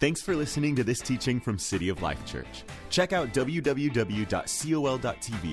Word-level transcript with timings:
Thanks 0.00 0.22
for 0.22 0.36
listening 0.36 0.76
to 0.76 0.84
this 0.84 1.00
teaching 1.00 1.40
from 1.40 1.58
City 1.58 1.88
of 1.88 2.02
Life 2.02 2.24
Church. 2.24 2.62
Check 2.88 3.12
out 3.12 3.34
www.col.tv 3.34 4.28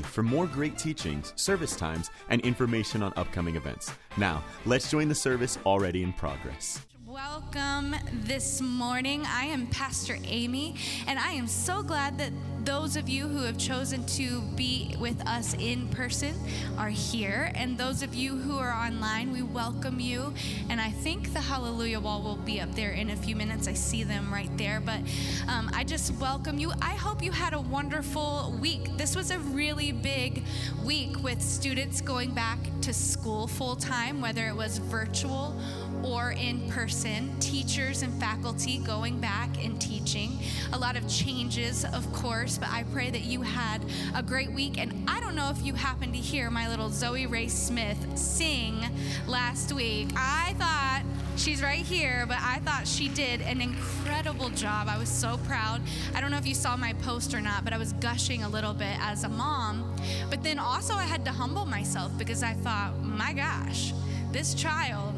for 0.06 0.22
more 0.22 0.46
great 0.46 0.78
teachings, 0.78 1.34
service 1.36 1.76
times, 1.76 2.12
and 2.30 2.42
information 2.42 3.02
on 3.02 3.12
upcoming 3.18 3.56
events. 3.56 3.92
Now, 4.18 4.44
let's 4.68 4.92
join 4.92 5.08
the 5.08 5.16
service 5.16 5.58
already 5.66 6.04
in 6.04 6.14
progress. 6.14 6.86
Welcome 7.08 7.96
this 8.12 8.62
morning. 8.62 9.24
I 9.26 9.46
am 9.46 9.66
Pastor 9.68 10.18
Amy, 10.26 10.76
and 11.08 11.18
I 11.18 11.32
am 11.32 11.48
so 11.48 11.82
glad 11.82 12.20
that 12.20 12.32
those 12.66 12.96
of 12.96 13.08
you 13.08 13.28
who 13.28 13.44
have 13.44 13.58
chosen 13.58 14.04
to 14.06 14.42
be 14.56 14.96
with 15.00 15.26
us 15.28 15.54
in 15.60 15.88
person 15.90 16.34
are 16.80 16.90
here. 16.90 17.52
And 17.54 17.78
those 17.78 18.02
of 18.02 18.16
you 18.16 18.36
who 18.36 18.58
are 18.58 18.74
online, 18.74 19.32
we 19.32 19.44
welcome 19.44 20.00
you. 20.00 20.34
And 20.70 20.82
I 20.82 20.90
think 20.90 21.32
the 21.32 21.40
Hallelujah 21.40 22.00
wall 22.00 22.24
will 22.24 22.38
be 22.38 22.60
up 22.60 22.74
there 22.74 22.92
in 22.92 23.12
a 23.12 23.16
few 23.16 23.36
minutes. 23.36 23.68
I 23.68 23.74
see 23.74 24.04
them 24.04 24.34
right 24.34 24.50
there. 24.58 24.80
But 24.80 25.00
um, 25.48 25.70
I 25.74 25.84
just 25.84 26.20
welcome 26.20 26.58
you. 26.58 26.72
I 26.82 26.96
hope 26.96 27.22
you 27.22 27.32
had 27.32 27.54
a 27.54 27.62
wonderful 27.62 28.58
week. 28.60 28.98
This 28.98 29.16
was 29.16 29.30
a 29.30 29.38
really 29.40 29.92
big 29.92 30.44
week 30.84 31.24
with 31.24 31.42
students 31.42 32.02
going 32.02 32.32
back 32.34 32.58
to 32.82 32.94
school 32.94 33.46
full 33.48 33.76
time, 33.76 34.22
whether 34.22 34.48
it 34.48 34.56
was 34.56 34.80
virtual 34.80 35.56
or 36.06 36.32
in 36.32 36.70
person, 36.70 37.38
teachers 37.40 38.04
and 38.04 38.14
faculty 38.20 38.78
going 38.78 39.20
back 39.20 39.50
and 39.64 39.82
teaching. 39.82 40.38
A 40.74 40.78
lot 40.78 40.96
of 40.96 41.08
changes, 41.08 41.84
of 41.84 42.12
course, 42.14 42.58
but 42.58 42.70
I 42.70 42.84
pray 42.94 43.10
that 43.10 43.24
you 43.24 43.42
had 43.42 43.84
a 44.14 44.22
great 44.22 44.52
week. 44.52 44.78
And 44.78 45.10
I 45.10 45.20
don't 45.20 45.36
know 45.36 45.50
if 45.50 45.66
you 45.66 45.74
happened 45.74 46.14
to 46.14 46.20
hear 46.20 46.52
my 46.52 46.70
little 46.70 46.90
Zoe 46.90 47.26
Ray 47.26 47.48
Smith 47.48 48.18
sing 48.18 48.86
last 49.28 49.74
week. 49.74 50.10
I 50.16 50.54
thought 50.60 51.02
she's 51.38 51.64
right 51.64 51.84
here, 51.84 52.26
but 52.28 52.38
I 52.40 52.60
thought 52.60 52.88
she 52.88 53.08
did 53.08 53.42
an 53.42 53.60
incredible 53.60 54.50
job. 54.50 54.88
I 54.88 54.98
was 54.98 55.10
so 55.10 55.38
proud. 55.46 55.82
I 56.14 56.22
don't 56.22 56.30
know 56.30 56.38
if 56.38 56.46
you 56.46 56.56
saw 56.56 56.78
my 56.78 56.94
post 56.94 57.34
or 57.34 57.42
not, 57.42 57.64
but 57.64 57.74
I 57.74 57.78
was 57.78 57.94
gushing 57.94 58.44
a 58.44 58.50
little 58.50 58.74
bit 58.74 58.96
as 59.00 59.24
a 59.24 59.30
mom. 59.30 59.96
But 60.30 60.44
then 60.44 60.60
also, 60.60 60.94
I 60.94 61.04
had 61.04 61.26
to 61.26 61.32
humble 61.32 61.66
myself 61.66 62.16
because 62.18 62.44
I 62.44 62.54
thought, 62.54 63.02
my 63.02 63.34
gosh, 63.34 63.92
this 64.32 64.54
child 64.54 65.15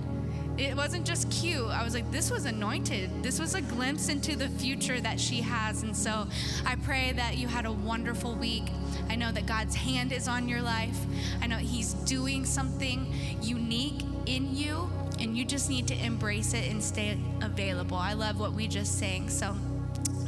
it 0.58 0.75
wasn't 0.75 1.05
just 1.05 1.30
cute. 1.30 1.67
I 1.67 1.83
was 1.83 1.94
like, 1.94 2.09
this 2.11 2.31
was 2.31 2.45
anointed. 2.45 3.23
This 3.23 3.39
was 3.39 3.53
a 3.53 3.61
glimpse 3.61 4.09
into 4.09 4.36
the 4.36 4.50
future 4.50 4.99
that 5.02 5.19
she 5.19 5.41
has. 5.41 5.83
And 5.83 5.95
so 5.95 6.27
I 6.66 6.75
pray 6.75 7.14
that 7.14 7.38
you 7.38 7.47
had 7.47 7.66
a 7.66 7.72
wonderful 7.72 8.36
week. 8.36 8.64
I 9.09 9.16
know 9.16 9.31
that 9.31 9.45
God's 9.45 9.75
hand 9.75 10.11
is 10.11 10.27
on 10.27 10.49
your 10.49 10.61
life. 10.61 10.97
I 11.41 11.47
know 11.47 11.58
He's 11.58 11.94
doing 11.94 12.45
something 12.45 13.14
unique 13.41 14.02
in 14.25 14.55
you, 14.55 14.89
and 15.19 15.38
you 15.38 15.45
just 15.45 15.69
need 15.69 15.88
to 15.88 15.95
embrace 16.03 16.53
it 16.53 16.69
and 16.69 16.83
stay 16.83 17.17
available. 17.42 17.97
I 17.97 18.14
love 18.14 18.39
what 18.39 18.53
we 18.53 18.67
just 18.67 18.97
sang. 18.99 19.30
So 19.30 19.55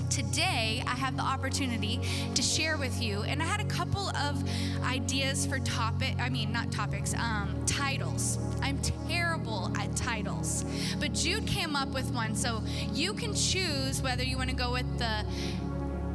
today 0.10 0.84
I 0.88 0.96
have 0.96 1.16
the 1.16 1.24
opportunity 1.24 2.00
to 2.34 2.42
share 2.42 2.78
with 2.78 3.02
you, 3.02 3.22
and 3.24 3.42
I 3.42 3.46
had 3.46 3.62
a 3.62 3.66
couple 3.66 4.10
of 4.10 4.44
ideas 4.84 5.46
for 5.46 5.60
topic. 5.60 6.16
I 6.20 6.30
mean, 6.30 6.52
not 6.52 6.72
topics, 6.72 7.14
um, 7.14 7.64
titles. 7.66 8.38
I'm 8.62 8.80
terrible 9.08 9.72
at 9.78 9.96
titles, 9.96 10.66
but 11.00 11.14
Jude 11.14 11.46
came 11.46 11.76
up 11.76 11.90
with 11.90 12.12
one, 12.14 12.36
so 12.36 12.64
you 12.94 13.14
can 13.14 13.34
choose 13.34 14.02
whether 14.02 14.24
you 14.24 14.38
want 14.38 14.50
to 14.50 14.56
go 14.56 14.74
with 14.74 14.98
the 14.98 15.26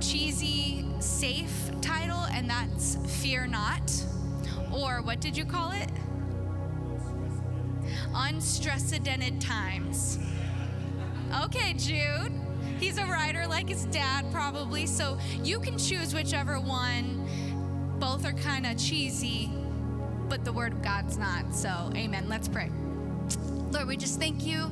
cheesy, 0.00 0.84
safe 1.00 1.70
title, 1.80 2.24
and 2.32 2.48
that's 2.48 2.96
"Fear 3.22 3.46
Not," 3.46 3.92
or 4.72 5.02
what 5.02 5.20
did 5.20 5.36
you 5.36 5.44
call 5.44 5.70
it? 5.70 5.90
Unstressed 8.14 9.04
times. 9.40 10.18
Okay, 11.42 11.74
Jude. 11.74 12.43
He's 12.84 12.98
a 12.98 13.06
writer 13.06 13.46
like 13.46 13.70
his 13.70 13.86
dad, 13.86 14.30
probably. 14.30 14.84
So 14.84 15.16
you 15.42 15.58
can 15.58 15.78
choose 15.78 16.12
whichever 16.14 16.60
one. 16.60 17.26
Both 17.98 18.26
are 18.26 18.34
kind 18.34 18.66
of 18.66 18.76
cheesy, 18.76 19.50
but 20.28 20.44
the 20.44 20.52
Word 20.52 20.74
of 20.74 20.82
God's 20.82 21.16
not. 21.16 21.54
So, 21.54 21.90
amen. 21.96 22.28
Let's 22.28 22.46
pray. 22.46 22.70
Lord, 23.70 23.88
we 23.88 23.96
just 23.96 24.20
thank 24.20 24.44
you 24.44 24.70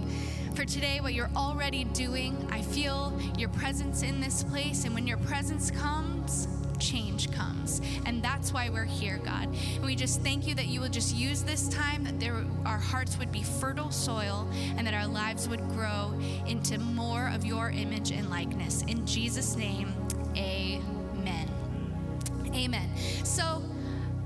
for 0.55 0.67
today, 0.67 1.01
what 1.01 1.15
you're 1.15 1.31
already 1.35 1.85
doing. 1.85 2.47
I 2.53 2.61
feel 2.61 3.19
your 3.39 3.49
presence 3.49 4.03
in 4.03 4.21
this 4.21 4.45
place, 4.45 4.85
and 4.85 4.93
when 4.93 5.07
your 5.07 5.17
presence 5.17 5.71
comes, 5.71 6.49
change 6.83 7.31
comes. 7.31 7.81
And 8.05 8.23
that's 8.23 8.53
why 8.53 8.69
we're 8.69 8.85
here, 8.85 9.21
God. 9.25 9.49
And 9.77 9.85
we 9.85 9.95
just 9.95 10.21
thank 10.21 10.47
you 10.47 10.55
that 10.57 10.67
you 10.67 10.81
will 10.81 10.89
just 10.89 11.15
use 11.15 11.43
this 11.43 11.69
time, 11.69 12.03
that 12.05 12.19
there, 12.19 12.45
our 12.67 12.79
hearts 12.79 13.19
would 13.19 13.31
be 13.31 13.43
fertile 13.43 13.91
soil, 13.91 14.49
and 14.77 14.87
that 14.87 14.95
our 14.95 15.07
lives 15.07 15.49
would 15.49 15.67
grow 15.71 16.13
into 16.47 16.79
more 16.79 17.31
of 17.33 17.47
your 17.47 17.71
image 17.71 18.11
and 18.11 18.29
likeness. 18.29 18.83
In 18.83 19.07
Jesus' 19.07 19.57
name, 19.57 19.95
amen. 20.37 21.49
Amen. 22.53 22.91
So, 23.25 23.63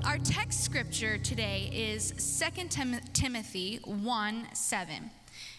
our 0.05 0.19
text 0.19 0.65
scripture 0.65 1.19
today 1.19 1.71
is 1.73 2.13
2 2.41 2.69
Tim- 2.69 3.01
Timothy 3.13 3.81
1 3.85 4.49
7. 4.53 5.11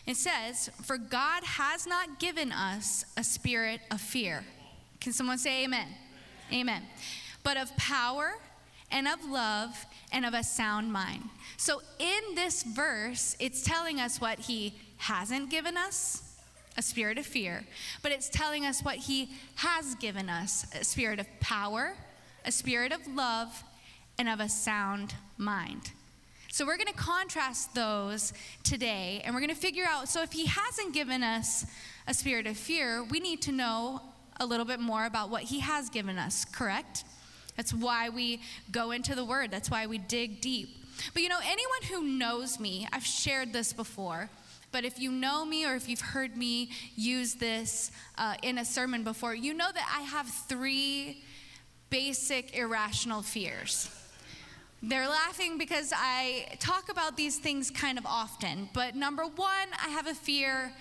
It 0.06 0.16
says, 0.16 0.70
For 0.84 0.98
God 0.98 1.44
has 1.44 1.86
not 1.86 2.20
given 2.20 2.52
us 2.52 3.06
a 3.18 3.24
spirit 3.24 3.82
of 3.92 4.02
fear. 4.02 4.44
Can 5.00 5.14
someone 5.14 5.38
say 5.38 5.66
amen? 5.66 5.88
Amen. 6.52 6.84
But 7.44 7.58
of 7.58 7.76
power 7.78 8.38
and 8.92 9.08
of 9.08 9.24
love 9.26 9.86
and 10.12 10.26
of 10.26 10.34
a 10.34 10.44
sound 10.44 10.92
mind. 10.92 11.24
So 11.58 11.82
in 12.00 12.36
this 12.36 12.64
verse, 12.64 13.36
it's 13.40 13.62
telling 13.62 14.00
us 14.00 14.22
what 14.22 14.40
he 14.40 14.74
hasn't 14.98 15.50
given 15.50 15.78
us 15.78 16.24
a 16.78 16.82
spirit 16.82 17.18
of 17.18 17.26
fear, 17.26 17.66
but 18.04 18.12
it's 18.12 18.30
telling 18.30 18.64
us 18.64 18.82
what 18.82 18.98
he 18.98 19.32
has 19.56 19.96
given 19.96 20.30
us 20.30 20.68
a 20.80 20.84
spirit 20.84 21.20
of 21.20 21.28
power, 21.40 21.96
a 22.46 22.52
spirit 22.52 22.92
of 22.92 23.00
love, 23.08 23.64
and 24.20 24.30
of 24.30 24.40
a 24.40 24.48
sound 24.48 25.16
mind. 25.38 25.92
So 26.52 26.66
we're 26.66 26.78
going 26.78 26.88
to 26.88 26.94
contrast 26.94 27.76
those 27.76 28.34
today 28.64 29.22
and 29.24 29.34
we're 29.34 29.42
going 29.42 29.54
to 29.54 29.56
figure 29.56 29.86
out 29.88 30.08
so 30.08 30.24
if 30.24 30.32
he 30.32 30.46
hasn't 30.46 30.94
given 30.94 31.22
us 31.22 31.66
a 32.08 32.14
spirit 32.14 32.48
of 32.48 32.58
fear, 32.58 33.04
we 33.04 33.20
need 33.20 33.42
to 33.44 33.52
know 33.52 34.02
a 34.40 34.46
little 34.46 34.66
bit 34.66 34.80
more 34.80 35.06
about 35.06 35.30
what 35.30 35.44
He 35.44 35.60
has 35.60 35.90
given 35.90 36.18
us, 36.18 36.46
correct? 36.46 37.04
That's 37.56 37.74
why 37.74 38.10
we 38.10 38.42
go 38.72 38.92
into 38.92 39.16
the 39.16 39.26
Word, 39.26 39.52
that's 39.52 39.70
why 39.70 39.88
we 39.88 39.98
dig 39.98 40.42
deep. 40.42 40.70
But 41.14 41.24
you 41.24 41.30
know, 41.30 41.40
anyone 41.44 41.84
who 41.90 42.04
knows 42.18 42.60
me, 42.60 42.88
I've 42.92 43.06
shared 43.06 43.54
this 43.54 43.74
before. 43.74 44.30
But 44.72 44.84
if 44.84 45.00
you 45.00 45.12
know 45.12 45.46
me 45.46 45.66
or 45.66 45.76
if 45.76 45.88
you've 45.88 46.02
heard 46.02 46.36
me 46.36 46.70
use 46.96 47.36
this 47.36 47.92
uh, 48.18 48.36
in 48.44 48.58
a 48.58 48.66
sermon 48.66 49.04
before, 49.04 49.34
you 49.34 49.54
know 49.54 49.72
that 49.72 49.98
I 49.98 50.02
have 50.02 50.28
three 50.28 51.24
basic 51.90 52.56
irrational 52.56 53.22
fears. 53.22 53.90
They're 54.84 55.08
laughing 55.08 55.58
because 55.58 55.94
I 55.96 56.58
talk 56.60 56.90
about 56.90 57.18
these 57.18 57.38
things 57.40 57.72
kind 57.72 57.98
of 57.98 58.06
often. 58.06 58.70
But 58.74 58.96
number 58.96 59.24
one, 59.24 59.68
I 59.84 59.90
have 59.90 60.06
a 60.06 60.14
fear 60.14 60.72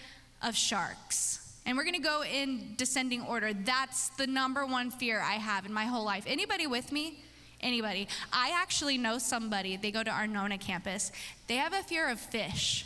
of 0.43 0.55
sharks. 0.57 1.46
And 1.67 1.77
we're 1.77 1.83
going 1.83 1.95
to 1.95 2.01
go 2.01 2.23
in 2.23 2.75
descending 2.77 3.23
order. 3.23 3.53
That's 3.53 4.09
the 4.11 4.27
number 4.27 4.65
one 4.65 4.91
fear 4.91 5.21
I 5.21 5.35
have 5.35 5.67
in 5.67 5.73
my 5.73 5.85
whole 5.85 6.05
life. 6.05 6.25
Anybody 6.27 6.69
with 6.69 6.93
me? 6.93 7.25
Anybody? 7.61 8.07
I 8.33 8.53
actually 8.55 8.99
know 8.99 9.19
somebody, 9.19 9.77
they 9.77 9.91
go 9.91 10.03
to 10.03 10.11
our 10.11 10.27
Nona 10.27 10.59
campus. 10.59 11.11
They 11.49 11.57
have 11.57 11.73
a 11.73 11.83
fear 11.83 12.09
of 12.09 12.21
fish. 12.21 12.85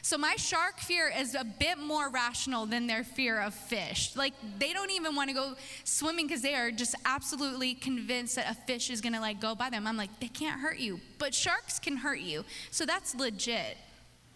So 0.00 0.16
my 0.16 0.36
shark 0.36 0.78
fear 0.78 1.12
is 1.16 1.34
a 1.34 1.44
bit 1.44 1.78
more 1.78 2.08
rational 2.08 2.66
than 2.66 2.86
their 2.86 3.04
fear 3.04 3.40
of 3.40 3.54
fish. 3.54 4.14
Like 4.16 4.34
they 4.58 4.72
don't 4.72 4.90
even 4.90 5.14
want 5.14 5.28
to 5.30 5.34
go 5.34 5.54
swimming 5.84 6.26
because 6.26 6.42
they 6.42 6.54
are 6.54 6.70
just 6.70 6.94
absolutely 7.04 7.74
convinced 7.74 8.36
that 8.36 8.50
a 8.50 8.54
fish 8.54 8.90
is 8.90 9.00
to 9.00 9.10
like 9.20 9.40
go 9.40 9.54
by 9.54 9.70
them. 9.70 9.86
I'm 9.86 9.96
like, 9.96 10.20
they 10.20 10.28
can't 10.28 10.60
hurt 10.60 10.78
you, 10.78 11.00
but 11.18 11.34
sharks 11.34 11.78
can 11.78 11.96
hurt 11.96 12.20
you. 12.20 12.44
So 12.70 12.86
that's 12.86 13.14
legit. 13.14 13.76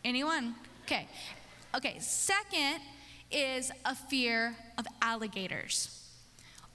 Anyone? 0.05 0.55
Okay. 0.85 1.09
Okay, 1.75 1.97
second 1.99 2.81
is 3.31 3.71
a 3.85 3.95
fear 3.95 4.57
of 4.79 4.87
alligators. 5.03 6.05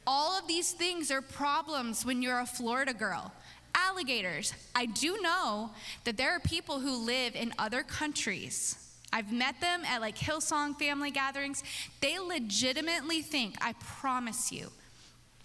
All 0.05 0.37
of 0.37 0.47
these 0.47 0.71
things 0.71 1.11
are 1.11 1.21
problems 1.21 2.05
when 2.05 2.21
you're 2.21 2.39
a 2.39 2.45
Florida 2.45 2.93
girl. 2.93 3.31
Alligators. 3.75 4.53
I 4.75 4.85
do 4.87 5.19
know 5.21 5.71
that 6.03 6.17
there 6.17 6.31
are 6.31 6.39
people 6.39 6.79
who 6.79 7.05
live 7.05 7.35
in 7.35 7.53
other 7.57 7.83
countries. 7.83 8.77
I've 9.13 9.31
met 9.31 9.59
them 9.61 9.83
at 9.85 10.01
like 10.01 10.17
Hillsong 10.17 10.77
family 10.77 11.11
gatherings. 11.11 11.63
They 12.01 12.17
legitimately 12.19 13.21
think, 13.21 13.55
I 13.61 13.73
promise 13.79 14.51
you, 14.51 14.71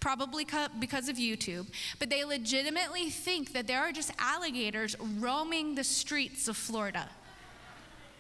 probably 0.01 0.47
because 0.79 1.09
of 1.09 1.17
YouTube, 1.17 1.67
but 1.99 2.11
they 2.11 2.25
legitimately 2.25 3.11
think 3.11 3.53
that 3.53 3.67
there 3.67 3.81
are 3.81 3.93
just 3.93 4.13
alligators 4.19 4.97
roaming 5.19 5.75
the 5.75 5.85
streets 5.85 6.49
of 6.49 6.57
Florida. 6.57 7.09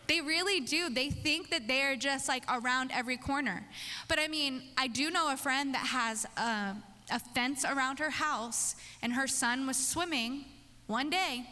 They 0.08 0.20
really 0.20 0.60
do. 0.60 0.88
They 0.88 1.10
think 1.10 1.50
that 1.50 1.66
they 1.66 1.82
are 1.82 1.96
just 1.96 2.28
like 2.28 2.44
around 2.48 2.92
every 2.92 3.16
corner. 3.16 3.66
But 4.08 4.18
I 4.18 4.28
mean, 4.28 4.62
I 4.76 4.86
do 4.86 5.10
know 5.10 5.32
a 5.32 5.36
friend 5.36 5.74
that 5.74 5.86
has 5.86 6.26
a, 6.36 6.76
a 7.10 7.18
fence 7.34 7.64
around 7.64 7.98
her 7.98 8.10
house, 8.10 8.76
and 9.02 9.12
her 9.14 9.26
son 9.26 9.66
was 9.66 9.76
swimming 9.76 10.44
one 10.86 11.10
day, 11.10 11.46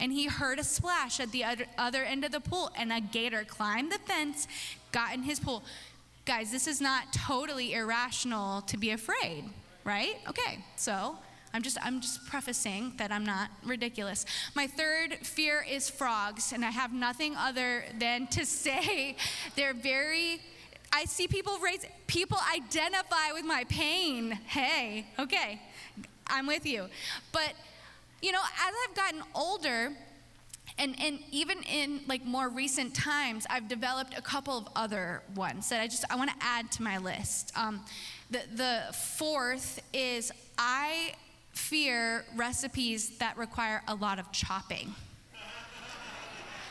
and 0.00 0.12
he 0.12 0.26
heard 0.26 0.58
a 0.58 0.64
splash 0.64 1.20
at 1.20 1.30
the 1.30 1.44
other, 1.44 1.66
other 1.76 2.02
end 2.02 2.24
of 2.24 2.32
the 2.32 2.40
pool, 2.40 2.70
and 2.76 2.92
a 2.92 3.00
gator 3.00 3.44
climbed 3.44 3.92
the 3.92 3.98
fence, 3.98 4.48
got 4.92 5.14
in 5.14 5.22
his 5.22 5.38
pool. 5.38 5.62
guys, 6.24 6.50
this 6.50 6.66
is 6.66 6.80
not 6.80 7.12
totally 7.12 7.74
irrational 7.74 8.60
to 8.62 8.76
be 8.76 8.90
afraid, 8.90 9.44
right? 9.84 10.16
Okay, 10.28 10.64
so 10.76 11.16
I'm 11.54 11.62
just 11.62 11.78
I'm 11.82 12.00
just 12.00 12.26
prefacing 12.26 12.94
that 12.98 13.10
I'm 13.10 13.24
not 13.24 13.50
ridiculous. 13.64 14.26
My 14.54 14.66
third 14.66 15.14
fear 15.22 15.64
is 15.68 15.88
frogs, 15.88 16.52
and 16.52 16.64
I 16.64 16.70
have 16.70 16.92
nothing 16.92 17.36
other 17.36 17.84
than 17.98 18.26
to 18.28 18.44
say 18.64 19.16
they're 19.56 19.74
very 19.74 20.40
I 20.92 21.04
see 21.04 21.28
people 21.28 21.58
raise 21.58 21.84
people 22.06 22.38
identify 22.54 23.32
with 23.32 23.44
my 23.44 23.64
pain. 23.68 24.32
Hey, 24.46 25.06
okay. 25.18 25.60
I'm 26.26 26.46
with 26.46 26.66
you. 26.66 26.86
But 27.32 27.54
you 28.20 28.32
know, 28.32 28.40
as 28.40 28.74
I've 28.88 28.96
gotten 28.96 29.22
older, 29.34 29.92
and, 30.78 30.94
and 31.00 31.18
even 31.30 31.62
in 31.62 32.00
like 32.06 32.24
more 32.24 32.48
recent 32.48 32.94
times, 32.94 33.46
I've 33.50 33.68
developed 33.68 34.16
a 34.16 34.22
couple 34.22 34.56
of 34.56 34.68
other 34.76 35.22
ones 35.34 35.68
that 35.70 35.80
I 35.80 35.86
just 35.86 36.04
I 36.10 36.16
want 36.16 36.30
to 36.30 36.36
add 36.40 36.70
to 36.72 36.82
my 36.82 36.98
list. 36.98 37.52
Um, 37.56 37.84
the, 38.30 38.42
the 38.54 38.82
fourth 38.92 39.80
is 39.92 40.30
I 40.56 41.14
fear 41.52 42.24
recipes 42.36 43.18
that 43.18 43.36
require 43.36 43.82
a 43.88 43.94
lot 43.94 44.18
of 44.18 44.30
chopping. 44.32 44.94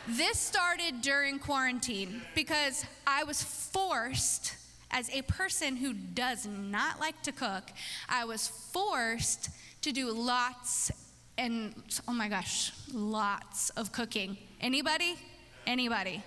This 0.07 0.39
started 0.39 1.01
during 1.01 1.37
quarantine 1.37 2.21
because 2.33 2.85
I 3.05 3.25
was 3.25 3.43
forced, 3.43 4.55
as 4.89 5.13
a 5.13 5.21
person 5.23 5.75
who 5.75 5.93
does 5.93 6.47
not 6.47 6.99
like 6.99 7.21
to 7.23 7.33
cook, 7.33 7.63
I 8.07 8.23
was 8.23 8.47
forced 8.47 9.49
to 9.81 9.91
do 9.91 10.11
lots 10.11 10.91
and, 11.37 11.73
oh 12.07 12.13
my 12.13 12.29
gosh, 12.29 12.71
lots 12.93 13.69
of 13.71 13.91
cooking. 13.91 14.37
Anybody? 14.59 15.17
Anybody? 15.67 16.23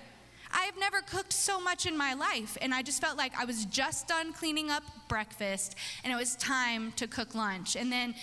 I 0.53 0.65
have 0.65 0.79
never 0.79 1.01
cooked 1.01 1.33
so 1.33 1.61
much 1.61 1.87
in 1.87 1.97
my 1.97 2.15
life, 2.15 2.59
and 2.61 2.75
I 2.75 2.83
just 2.83 3.01
felt 3.01 3.17
like 3.17 3.33
I 3.39 3.45
was 3.45 3.65
just 3.67 4.09
done 4.09 4.33
cleaning 4.33 4.71
up 4.71 4.83
breakfast, 5.09 5.77
and 6.05 6.13
it 6.13 6.17
was 6.17 6.37
time 6.37 6.93
to 6.93 7.07
cook 7.07 7.35
lunch. 7.35 7.77
And 7.77 7.91
then 7.91 8.15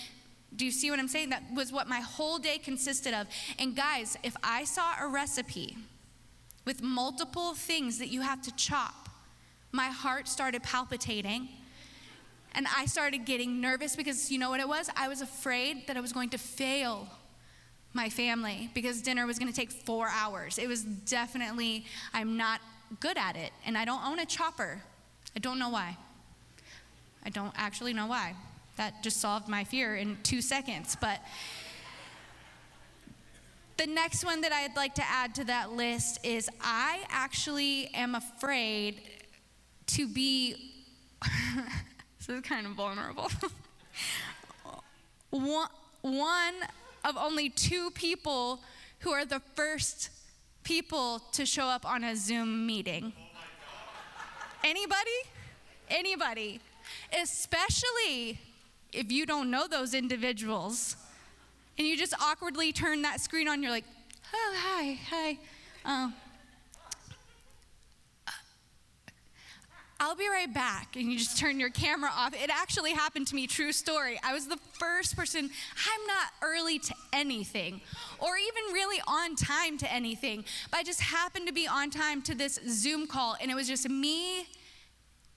do 0.58 0.66
you 0.66 0.72
see 0.72 0.90
what 0.90 1.00
I'm 1.00 1.08
saying? 1.08 1.30
That 1.30 1.44
was 1.54 1.72
what 1.72 1.88
my 1.88 2.00
whole 2.00 2.40
day 2.40 2.58
consisted 2.58 3.14
of. 3.14 3.28
And 3.60 3.76
guys, 3.76 4.18
if 4.24 4.36
I 4.44 4.64
saw 4.64 4.94
a 5.00 5.08
recipe 5.08 5.78
with 6.66 6.82
multiple 6.82 7.54
things 7.54 8.00
that 8.00 8.10
you 8.10 8.22
have 8.22 8.42
to 8.42 8.56
chop, 8.56 9.10
my 9.72 9.86
heart 9.86 10.28
started 10.28 10.64
palpitating. 10.64 11.50
And 12.54 12.66
I 12.76 12.86
started 12.88 13.26
getting 13.26 13.62
nervous 13.62 13.96
because 13.96 14.32
you 14.32 14.40
know 14.40 14.50
what 14.50 14.60
it 14.60 14.68
was? 14.68 14.90
I 14.96 15.08
was 15.08 15.22
afraid 15.22 15.86
that 15.88 15.96
I 15.96 16.02
was 16.02 16.12
going 16.12 16.30
to 16.30 16.38
fail 16.38 17.08
my 17.94 18.10
family 18.10 18.70
because 18.74 19.02
dinner 19.02 19.26
was 19.28 19.38
going 19.38 19.52
to 19.52 19.56
take 19.56 19.72
four 19.72 20.08
hours. 20.08 20.58
It 20.58 20.68
was 20.68 20.84
definitely, 20.84 21.86
I'm 22.14 22.36
not 22.36 22.62
good 23.00 23.18
at 23.18 23.36
it. 23.36 23.52
And 23.66 23.78
I 23.78 23.86
don't 23.86 24.04
own 24.04 24.20
a 24.20 24.26
chopper. 24.26 24.82
I 25.36 25.40
don't 25.40 25.60
know 25.60 25.70
why. 25.70 25.98
I 27.24 27.30
don't 27.30 27.54
actually 27.56 27.94
know 27.94 28.08
why. 28.08 28.36
That 28.78 29.04
just 29.04 29.20
solved 29.20 29.48
my 29.48 29.64
fear 29.64 29.96
in 29.96 30.18
two 30.24 30.42
seconds. 30.42 30.96
But 31.00 31.20
the 33.78 33.86
next 33.86 34.26
one 34.26 34.42
that 34.42 34.52
I'd 34.52 34.76
like 34.76 34.96
to 34.96 35.04
add 35.08 35.36
to 35.36 35.44
that 35.46 35.72
list 35.72 36.20
is 36.24 36.50
I 36.62 37.04
actually 37.10 37.90
am 37.94 38.16
afraid 38.16 39.02
to 39.88 40.08
be, 40.08 40.74
this 42.20 42.30
is 42.30 42.42
kind 42.42 42.66
of 42.66 42.74
vulnerable. 42.74 43.30
one, 45.30 45.68
one 46.02 46.56
of 47.06 47.18
only 47.18 47.50
two 47.50 47.92
people 47.92 48.62
who 49.00 49.12
are 49.12 49.26
the 49.26 49.42
first 49.56 50.10
people 50.64 51.20
to 51.32 51.46
show 51.46 51.66
up 51.66 51.86
on 51.86 52.04
a 52.04 52.16
Zoom 52.16 52.66
meeting. 52.66 53.14
Anybody? 54.64 55.20
Anybody? 55.90 56.60
Especially 57.22 58.40
if 58.94 59.12
you 59.12 59.26
don't 59.26 59.52
know 59.52 59.68
those 59.68 59.94
individuals 59.94 60.96
and 61.78 61.88
you 61.88 61.98
just 61.98 62.14
awkwardly 62.22 62.72
turn 62.72 63.02
that 63.04 63.22
screen 63.22 63.48
on, 63.48 63.62
you're 63.62 63.72
like, 63.72 63.86
oh, 64.34 64.56
hi, 64.58 65.00
hi. 65.10 65.38
Oh. 65.86 66.14
I'll 70.00 70.16
be 70.16 70.28
right 70.30 70.52
back. 70.54 70.96
And 70.96 71.12
you 71.12 71.18
just 71.18 71.40
turn 71.40 71.60
your 71.60 71.72
camera 71.72 72.12
off. 72.16 72.34
It 72.34 72.52
actually 72.52 72.92
happened 72.92 73.28
to 73.28 73.36
me, 73.36 73.48
true 73.48 73.72
story. 73.72 74.20
I 74.24 74.34
was 74.34 74.48
the 74.48 74.60
first 74.74 75.16
person, 75.16 75.40
I'm 75.40 76.08
not 76.08 76.28
early 76.44 76.78
to 76.80 76.94
anything 77.14 77.82
or 78.20 78.38
even 78.38 78.74
really 78.74 79.02
on 79.08 79.36
time 79.36 79.78
to 79.80 79.92
anything, 79.92 80.46
but 80.70 80.78
I 80.78 80.84
just 80.84 81.02
happened 81.02 81.48
to 81.48 81.54
be 81.54 81.68
on 81.68 81.90
time 81.90 82.22
to 82.24 82.36
this 82.36 82.60
Zoom 82.70 83.08
call, 83.08 83.36
and 83.42 83.50
it 83.50 83.56
was 83.56 83.68
just 83.68 83.90
me 83.90 84.48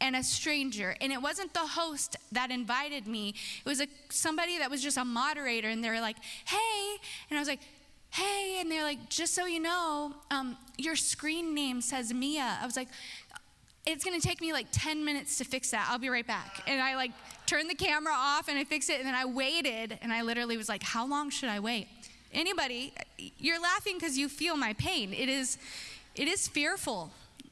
and 0.00 0.16
a 0.16 0.22
stranger. 0.22 0.94
And 1.00 1.12
it 1.12 1.20
wasn't 1.20 1.52
the 1.54 1.60
host 1.60 2.16
that 2.32 2.50
invited 2.50 3.06
me, 3.06 3.34
it 3.64 3.68
was 3.68 3.80
a, 3.80 3.86
somebody 4.08 4.58
that 4.58 4.70
was 4.70 4.82
just 4.82 4.96
a 4.96 5.04
moderator. 5.04 5.68
And 5.68 5.82
they 5.82 5.90
were 5.90 6.00
like, 6.00 6.16
hey. 6.44 6.96
And 7.28 7.38
I 7.38 7.40
was 7.40 7.48
like, 7.48 7.60
hey. 8.10 8.58
And 8.60 8.70
they're 8.70 8.82
like, 8.82 9.08
just 9.08 9.34
so 9.34 9.46
you 9.46 9.60
know, 9.60 10.14
um, 10.30 10.56
your 10.78 10.96
screen 10.96 11.54
name 11.54 11.80
says 11.80 12.12
Mia. 12.12 12.58
I 12.60 12.66
was 12.66 12.76
like, 12.76 12.88
it's 13.86 14.04
gonna 14.04 14.20
take 14.20 14.40
me 14.40 14.52
like 14.52 14.66
10 14.72 15.04
minutes 15.04 15.38
to 15.38 15.44
fix 15.44 15.70
that. 15.70 15.88
I'll 15.90 15.98
be 15.98 16.10
right 16.10 16.26
back. 16.26 16.62
And 16.66 16.80
I 16.82 16.96
like 16.96 17.12
turned 17.46 17.70
the 17.70 17.74
camera 17.74 18.12
off 18.14 18.48
and 18.48 18.58
I 18.58 18.64
fixed 18.64 18.90
it. 18.90 18.98
And 18.98 19.06
then 19.06 19.14
I 19.14 19.24
waited 19.24 19.98
and 20.02 20.12
I 20.12 20.22
literally 20.22 20.56
was 20.56 20.68
like, 20.68 20.82
how 20.82 21.06
long 21.06 21.30
should 21.30 21.48
I 21.48 21.60
wait? 21.60 21.88
Anybody, 22.32 22.92
you're 23.38 23.60
laughing 23.60 23.96
because 23.98 24.16
you 24.16 24.28
feel 24.28 24.56
my 24.56 24.72
pain. 24.74 25.12
It 25.12 25.28
is, 25.28 25.58
it 26.14 26.28
is 26.28 26.46
fearful. 26.46 27.10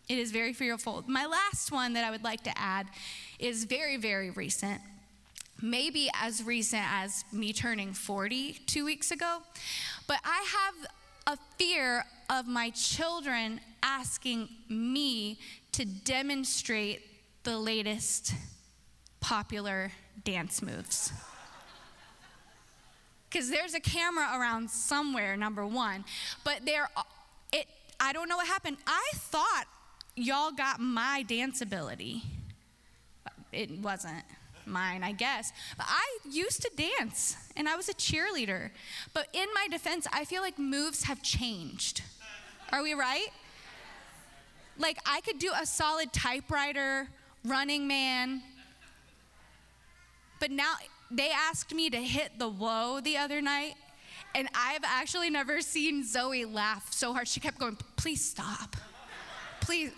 It 0.09 0.19
is 0.19 0.31
very 0.31 0.55
fearful. 0.55 1.05
My 1.07 1.27
last 1.27 1.71
one 1.71 1.93
that 1.93 2.05
I 2.05 2.11
would 2.11 2.25
like 2.25 2.43
to 2.45 2.59
add 2.59 2.87
is 3.39 3.65
very, 3.65 3.99
very 3.99 4.31
recent. 4.31 4.81
Maybe 5.61 6.09
as 6.15 6.43
recent 6.43 6.85
as 6.91 7.25
me 7.33 7.53
turning 7.53 7.93
40 7.93 8.61
two 8.67 8.85
weeks 8.85 9.11
ago. 9.11 9.39
But 10.07 10.19
I 10.25 10.47
have 10.57 11.37
a 11.37 11.39
fear 11.59 12.05
of 12.31 12.47
my 12.47 12.71
children 12.71 13.61
asking 13.83 14.49
me 14.69 15.39
to 15.73 15.85
demonstrate 15.85 17.03
the 17.43 17.59
latest 17.59 18.33
popular 19.21 19.93
dance 20.25 20.63
moves. 20.63 21.13
Because 23.29 23.51
there's 23.51 23.75
a 23.75 23.81
camera 23.81 24.39
around 24.39 24.71
somewhere, 24.71 25.37
number 25.37 25.67
one. 25.67 26.05
But 26.45 26.65
there, 26.65 26.89
it, 27.53 27.67
I 28.01 28.15
don't 28.15 28.29
know 28.29 28.39
what 28.39 28.47
happened. 28.47 28.79
I 28.87 29.11
thought 29.15 29.67
y'all 30.25 30.51
got 30.51 30.81
my 30.81 31.25
dance 31.27 31.61
ability. 31.61 32.23
It 33.53 33.71
wasn't 33.79 34.25
mine, 34.67 35.03
I 35.03 35.13
guess. 35.13 35.53
But 35.77 35.87
I 35.89 36.05
used 36.31 36.63
to 36.63 36.71
dance 36.77 37.37
and 37.57 37.69
I 37.69 37.77
was 37.77 37.89
a 37.89 37.95
cheerleader. 37.95 38.71
But 39.15 39.29
in 39.33 39.47
my 39.55 39.69
defense, 39.71 40.07
I 40.13 40.25
feel 40.25 40.43
like 40.43 40.59
moves 40.59 41.05
have 41.05 41.23
changed. 41.23 42.03
Are 42.73 42.83
we 42.83 42.95
right? 42.95 43.29
Like 44.79 44.99
I 45.07 45.21
could 45.23 45.39
do 45.39 45.51
a 45.61 45.67
solid 45.67 46.13
typewriter, 46.13 47.09
running 47.45 47.89
man. 47.89 48.43
But 50.41 50.51
now 50.51 50.75
they 51.11 51.31
asked 51.31 51.75
me 51.75 51.91
to 51.91 51.99
hit 51.99 52.39
the 52.39 52.49
whoa 52.49 53.01
the 53.01 53.17
other 53.17 53.43
night. 53.43 53.75
And 54.35 54.49
I've 54.55 54.85
actually 54.85 55.31
never 55.31 55.61
seen 55.63 56.05
Zoe 56.07 56.45
laugh 56.45 56.93
so 56.93 57.13
hard. 57.13 57.27
She 57.27 57.41
kept 57.41 57.59
going, 57.59 57.77
please 57.97 58.23
stop. 58.25 58.77
Please, 59.61 59.91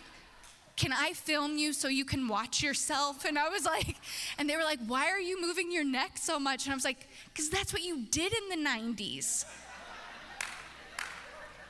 can 0.80 0.94
I 0.94 1.12
film 1.12 1.58
you 1.58 1.75
so 1.75 1.88
you 1.88 2.06
can 2.06 2.26
watch 2.26 2.62
yourself? 2.62 3.26
And 3.26 3.38
I 3.38 3.50
was 3.50 3.66
like, 3.66 3.96
and 4.38 4.49
they 4.49 4.56
were 4.56 4.64
like, 4.64 4.78
Why 4.87 5.10
are 5.10 5.20
you 5.20 5.38
moving 5.38 5.70
your 5.70 5.84
neck 5.84 6.12
so 6.16 6.38
much? 6.38 6.64
And 6.64 6.72
I 6.72 6.75
was 6.75 6.87
like, 6.87 7.06
Because 7.26 7.50
that's 7.50 7.70
what 7.75 7.82
you 7.82 8.06
did 8.06 8.32
in 8.32 8.49
the 8.49 8.68
90s. 8.68 9.44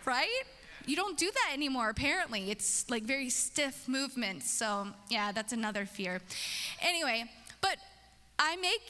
right? 0.05 0.43
You 0.87 0.95
don't 0.95 1.19
do 1.19 1.29
that 1.29 1.51
anymore, 1.53 1.91
apparently. 1.91 2.53
It's 2.53 2.89
like 2.89 3.03
very 3.03 3.31
stiff 3.31 3.89
movements. 3.89 4.49
So, 4.49 4.87
yeah, 5.09 5.33
that's 5.33 5.53
another 5.53 5.87
fear. 5.87 6.21
Anyway, 6.81 7.25
but 7.61 7.79
I 8.39 8.55
make 8.57 8.83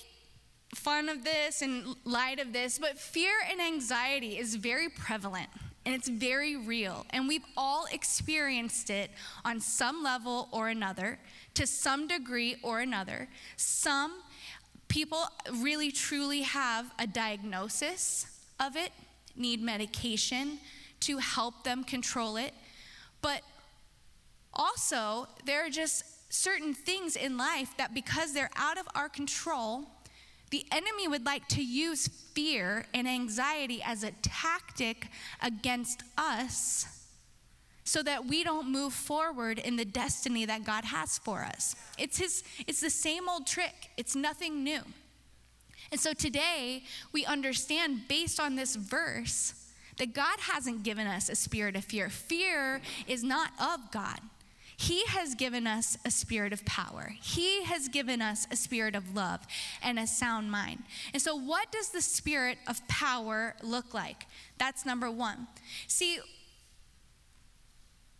fun 0.75 1.09
of 1.09 1.25
this 1.25 1.63
and 1.63 1.97
light 2.05 2.41
of 2.41 2.53
this, 2.53 2.79
but 2.79 2.99
fear 2.99 3.33
and 3.51 3.59
anxiety 3.59 4.39
is 4.39 4.55
very 4.55 4.91
prevalent 4.91 5.49
and 5.87 5.95
it's 5.95 6.09
very 6.09 6.57
real. 6.57 7.07
And 7.11 7.27
we've 7.27 7.45
all 7.57 7.87
experienced 7.93 8.91
it 8.91 9.11
on 9.45 9.61
some 9.61 10.03
level 10.03 10.49
or 10.53 10.69
another, 10.69 11.19
to 11.55 11.67
some 11.67 12.07
degree 12.07 12.57
or 12.63 12.81
another. 12.81 13.29
Some 13.57 14.23
people 14.89 15.25
really 15.55 15.91
truly 15.91 16.43
have 16.43 16.91
a 16.99 17.07
diagnosis 17.07 18.27
of 18.59 18.77
it, 18.77 18.93
need 19.37 19.63
medication 19.63 20.59
to 21.01 21.19
help 21.19 21.65
them 21.65 21.83
control 21.83 22.37
it. 22.37 22.53
But 23.23 23.43
also, 24.53 25.29
there 25.47 25.65
are 25.65 25.71
just 25.71 26.05
certain 26.33 26.75
things 26.75 27.17
in 27.17 27.37
life 27.37 27.75
that 27.79 27.95
because 27.95 28.35
they're 28.35 28.51
out 28.57 28.79
of 28.79 28.87
our 28.95 29.09
control, 29.09 29.87
the 30.51 30.65
enemy 30.73 31.07
would 31.07 31.25
like 31.25 31.47
to 31.49 31.63
use 31.63 32.09
fear 32.09 32.87
and 32.93 33.09
anxiety 33.09 33.81
as 33.85 34.03
a 34.03 34.11
tactic 34.23 35.07
against 35.41 36.03
us 36.19 36.87
so 37.85 38.03
that 38.03 38.27
we 38.27 38.45
don't 38.45 38.71
move 38.71 38.93
forward 38.93 39.59
in 39.59 39.77
the 39.77 39.85
destiny 39.85 40.45
that 40.45 40.65
God 40.65 40.85
has 40.85 41.19
for 41.19 41.43
us. 41.43 41.75
It's 41.99 42.19
his 42.19 42.45
it's 42.67 42.81
the 42.81 42.91
same 42.91 43.29
old 43.29 43.47
trick. 43.47 43.91
It's 43.97 44.15
nothing 44.15 44.63
new. 44.63 44.83
And 45.91 46.01
so 46.01 46.13
today 46.13 46.85
we 47.13 47.25
understand 47.25 48.07
based 48.09 48.39
on 48.39 48.55
this 48.55 48.77
verse 48.77 49.55
that 49.99 50.15
God 50.15 50.39
hasn't 50.41 50.83
given 50.83 51.07
us 51.07 51.29
a 51.29 51.35
spirit 51.35 51.77
of 51.77 51.85
fear. 51.85 52.09
Fear 52.09 52.81
is 53.07 53.23
not 53.23 53.51
of 53.61 53.91
God. 53.91 54.21
He 54.81 55.05
has 55.09 55.35
given 55.35 55.67
us 55.67 55.99
a 56.07 56.11
spirit 56.11 56.55
of 56.55 56.65
power. 56.65 57.13
He 57.21 57.65
has 57.65 57.89
given 57.89 58.23
us 58.23 58.47
a 58.51 58.57
spirit 58.57 58.95
of 58.95 59.15
love 59.15 59.47
and 59.83 59.99
a 59.99 60.07
sound 60.07 60.51
mind. 60.51 60.85
And 61.13 61.21
so, 61.21 61.37
what 61.37 61.71
does 61.71 61.91
the 61.91 62.01
spirit 62.01 62.57
of 62.67 62.89
power 62.89 63.57
look 63.63 63.93
like? 63.93 64.25
That's 64.57 64.87
number 64.87 65.11
one. 65.11 65.49
See, 65.87 66.19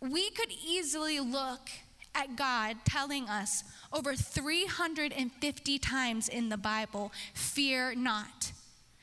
we 0.01 0.29
could 0.29 0.51
easily 0.51 1.19
look 1.19 1.71
at 2.13 2.35
God 2.35 2.77
telling 2.85 3.27
us 3.27 3.63
over 3.91 4.13
350 4.13 5.79
times 5.79 6.29
in 6.29 6.49
the 6.49 6.57
Bible, 6.57 7.11
fear 7.33 7.95
not, 7.95 8.51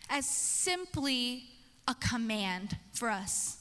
as 0.09 0.27
simply 0.29 1.43
a 1.89 1.97
command 1.97 2.77
for 2.93 3.11
us. 3.11 3.57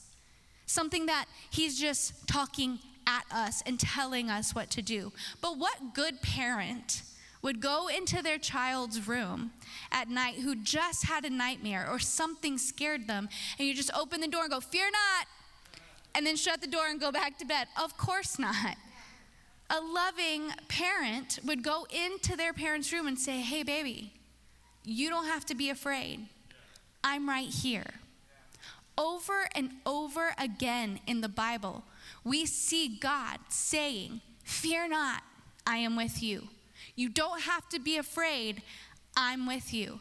Something 0.66 1.06
that 1.06 1.24
He's 1.50 1.80
just 1.80 2.28
talking 2.28 2.78
at 3.08 3.24
us 3.32 3.62
and 3.66 3.80
telling 3.80 4.28
us 4.28 4.54
what 4.54 4.70
to 4.70 4.82
do. 4.82 5.12
But 5.40 5.58
what 5.58 5.94
good 5.94 6.20
parent 6.22 7.02
would 7.42 7.60
go 7.60 7.88
into 7.88 8.22
their 8.22 8.38
child's 8.38 9.08
room 9.08 9.52
at 9.90 10.08
night 10.08 10.36
who 10.36 10.54
just 10.54 11.06
had 11.06 11.24
a 11.24 11.30
nightmare 11.30 11.88
or 11.90 11.98
something 11.98 12.58
scared 12.58 13.06
them, 13.06 13.28
and 13.58 13.66
you 13.66 13.74
just 13.74 13.92
open 13.94 14.20
the 14.20 14.28
door 14.28 14.42
and 14.42 14.50
go, 14.50 14.60
Fear 14.60 14.90
not, 14.90 15.26
and 16.14 16.26
then 16.26 16.36
shut 16.36 16.60
the 16.60 16.66
door 16.66 16.86
and 16.88 17.00
go 17.00 17.10
back 17.10 17.38
to 17.38 17.46
bed? 17.46 17.68
Of 17.82 17.96
course 17.96 18.38
not. 18.38 18.76
A 19.70 19.80
loving 19.80 20.50
parent 20.68 21.38
would 21.44 21.62
go 21.62 21.86
into 21.90 22.36
their 22.36 22.52
parent's 22.52 22.92
room 22.92 23.06
and 23.06 23.18
say, 23.18 23.40
Hey, 23.40 23.62
baby, 23.62 24.12
you 24.84 25.08
don't 25.08 25.26
have 25.26 25.44
to 25.46 25.54
be 25.54 25.70
afraid. 25.70 26.26
I'm 27.04 27.28
right 27.28 27.48
here. 27.48 27.94
Over 28.96 29.48
and 29.54 29.70
over 29.86 30.34
again 30.38 30.98
in 31.06 31.20
the 31.20 31.28
Bible, 31.28 31.84
we 32.24 32.46
see 32.46 32.98
God 33.00 33.38
saying, 33.48 34.20
Fear 34.44 34.88
not, 34.88 35.22
I 35.66 35.76
am 35.78 35.96
with 35.96 36.22
you. 36.22 36.48
You 36.96 37.08
don't 37.08 37.42
have 37.42 37.68
to 37.68 37.78
be 37.78 37.98
afraid, 37.98 38.62
I'm 39.16 39.46
with 39.46 39.74
you. 39.74 40.00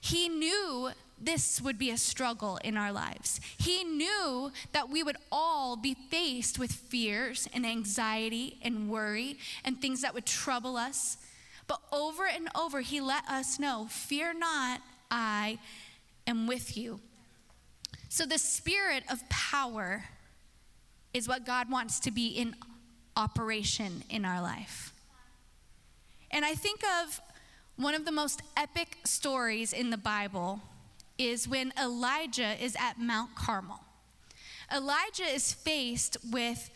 He 0.00 0.28
knew 0.28 0.90
this 1.20 1.60
would 1.60 1.78
be 1.78 1.90
a 1.90 1.98
struggle 1.98 2.58
in 2.64 2.76
our 2.76 2.90
lives. 2.90 3.40
He 3.58 3.84
knew 3.84 4.50
that 4.72 4.88
we 4.88 5.02
would 5.02 5.18
all 5.30 5.76
be 5.76 5.94
faced 5.94 6.58
with 6.58 6.72
fears 6.72 7.46
and 7.52 7.66
anxiety 7.66 8.58
and 8.62 8.88
worry 8.88 9.36
and 9.64 9.80
things 9.80 10.00
that 10.00 10.14
would 10.14 10.24
trouble 10.24 10.76
us. 10.76 11.18
But 11.66 11.80
over 11.92 12.26
and 12.26 12.48
over, 12.58 12.80
He 12.80 13.00
let 13.00 13.28
us 13.28 13.58
know 13.58 13.86
fear 13.90 14.32
not, 14.32 14.80
I 15.10 15.58
am 16.26 16.46
with 16.46 16.76
you. 16.76 17.00
So, 18.08 18.24
the 18.24 18.38
spirit 18.38 19.04
of 19.10 19.28
power 19.28 20.04
is 21.12 21.28
what 21.28 21.44
God 21.44 21.70
wants 21.70 22.00
to 22.00 22.10
be 22.10 22.28
in 22.28 22.54
operation 23.16 24.04
in 24.08 24.24
our 24.24 24.40
life. 24.40 24.92
And 26.30 26.44
I 26.44 26.54
think 26.54 26.80
of 27.02 27.20
one 27.76 27.94
of 27.94 28.04
the 28.04 28.12
most 28.12 28.42
epic 28.56 28.98
stories 29.04 29.72
in 29.72 29.90
the 29.90 29.96
Bible 29.96 30.60
is 31.18 31.48
when 31.48 31.72
Elijah 31.80 32.62
is 32.62 32.76
at 32.78 32.98
Mount 32.98 33.34
Carmel. 33.34 33.80
Elijah 34.72 35.24
is 35.24 35.52
faced 35.52 36.16
with 36.30 36.70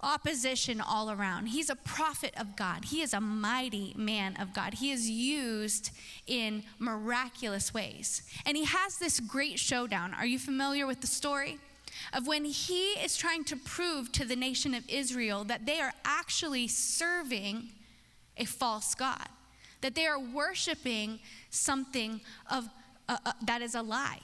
opposition 0.00 0.80
all 0.80 1.10
around. 1.10 1.46
He's 1.46 1.70
a 1.70 1.74
prophet 1.76 2.32
of 2.38 2.56
God. 2.56 2.84
He 2.84 3.02
is 3.02 3.12
a 3.12 3.20
mighty 3.20 3.94
man 3.96 4.36
of 4.36 4.54
God. 4.54 4.74
He 4.74 4.92
is 4.92 5.10
used 5.10 5.90
in 6.26 6.62
miraculous 6.78 7.74
ways. 7.74 8.22
And 8.46 8.56
he 8.56 8.64
has 8.64 8.98
this 8.98 9.18
great 9.18 9.58
showdown. 9.58 10.14
Are 10.14 10.26
you 10.26 10.38
familiar 10.38 10.86
with 10.86 11.00
the 11.00 11.08
story? 11.08 11.58
Of 12.12 12.26
when 12.26 12.44
he 12.44 12.92
is 12.92 13.16
trying 13.16 13.44
to 13.44 13.56
prove 13.56 14.12
to 14.12 14.24
the 14.24 14.36
nation 14.36 14.74
of 14.74 14.88
Israel 14.88 15.44
that 15.44 15.66
they 15.66 15.80
are 15.80 15.92
actually 16.04 16.68
serving 16.68 17.70
a 18.36 18.44
false 18.44 18.94
God, 18.94 19.28
that 19.80 19.94
they 19.94 20.06
are 20.06 20.18
worshiping 20.18 21.20
something 21.50 22.20
of 22.50 22.68
uh, 23.08 23.16
uh, 23.24 23.32
that 23.44 23.62
is 23.62 23.74
a 23.74 23.82
lie. 23.82 24.20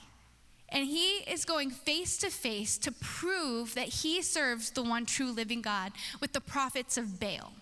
And 0.69 0.85
he 0.85 1.17
is 1.31 1.45
going 1.45 1.69
face 1.69 2.17
to 2.17 2.29
face 2.29 2.77
to 2.79 2.91
prove 2.91 3.75
that 3.75 3.87
he 3.87 4.21
serves 4.21 4.71
the 4.71 4.83
one 4.83 5.05
true 5.05 5.31
living 5.31 5.61
God 5.61 5.91
with 6.19 6.33
the 6.33 6.41
prophets 6.41 6.97
of 6.97 7.19
Baal. 7.19 7.53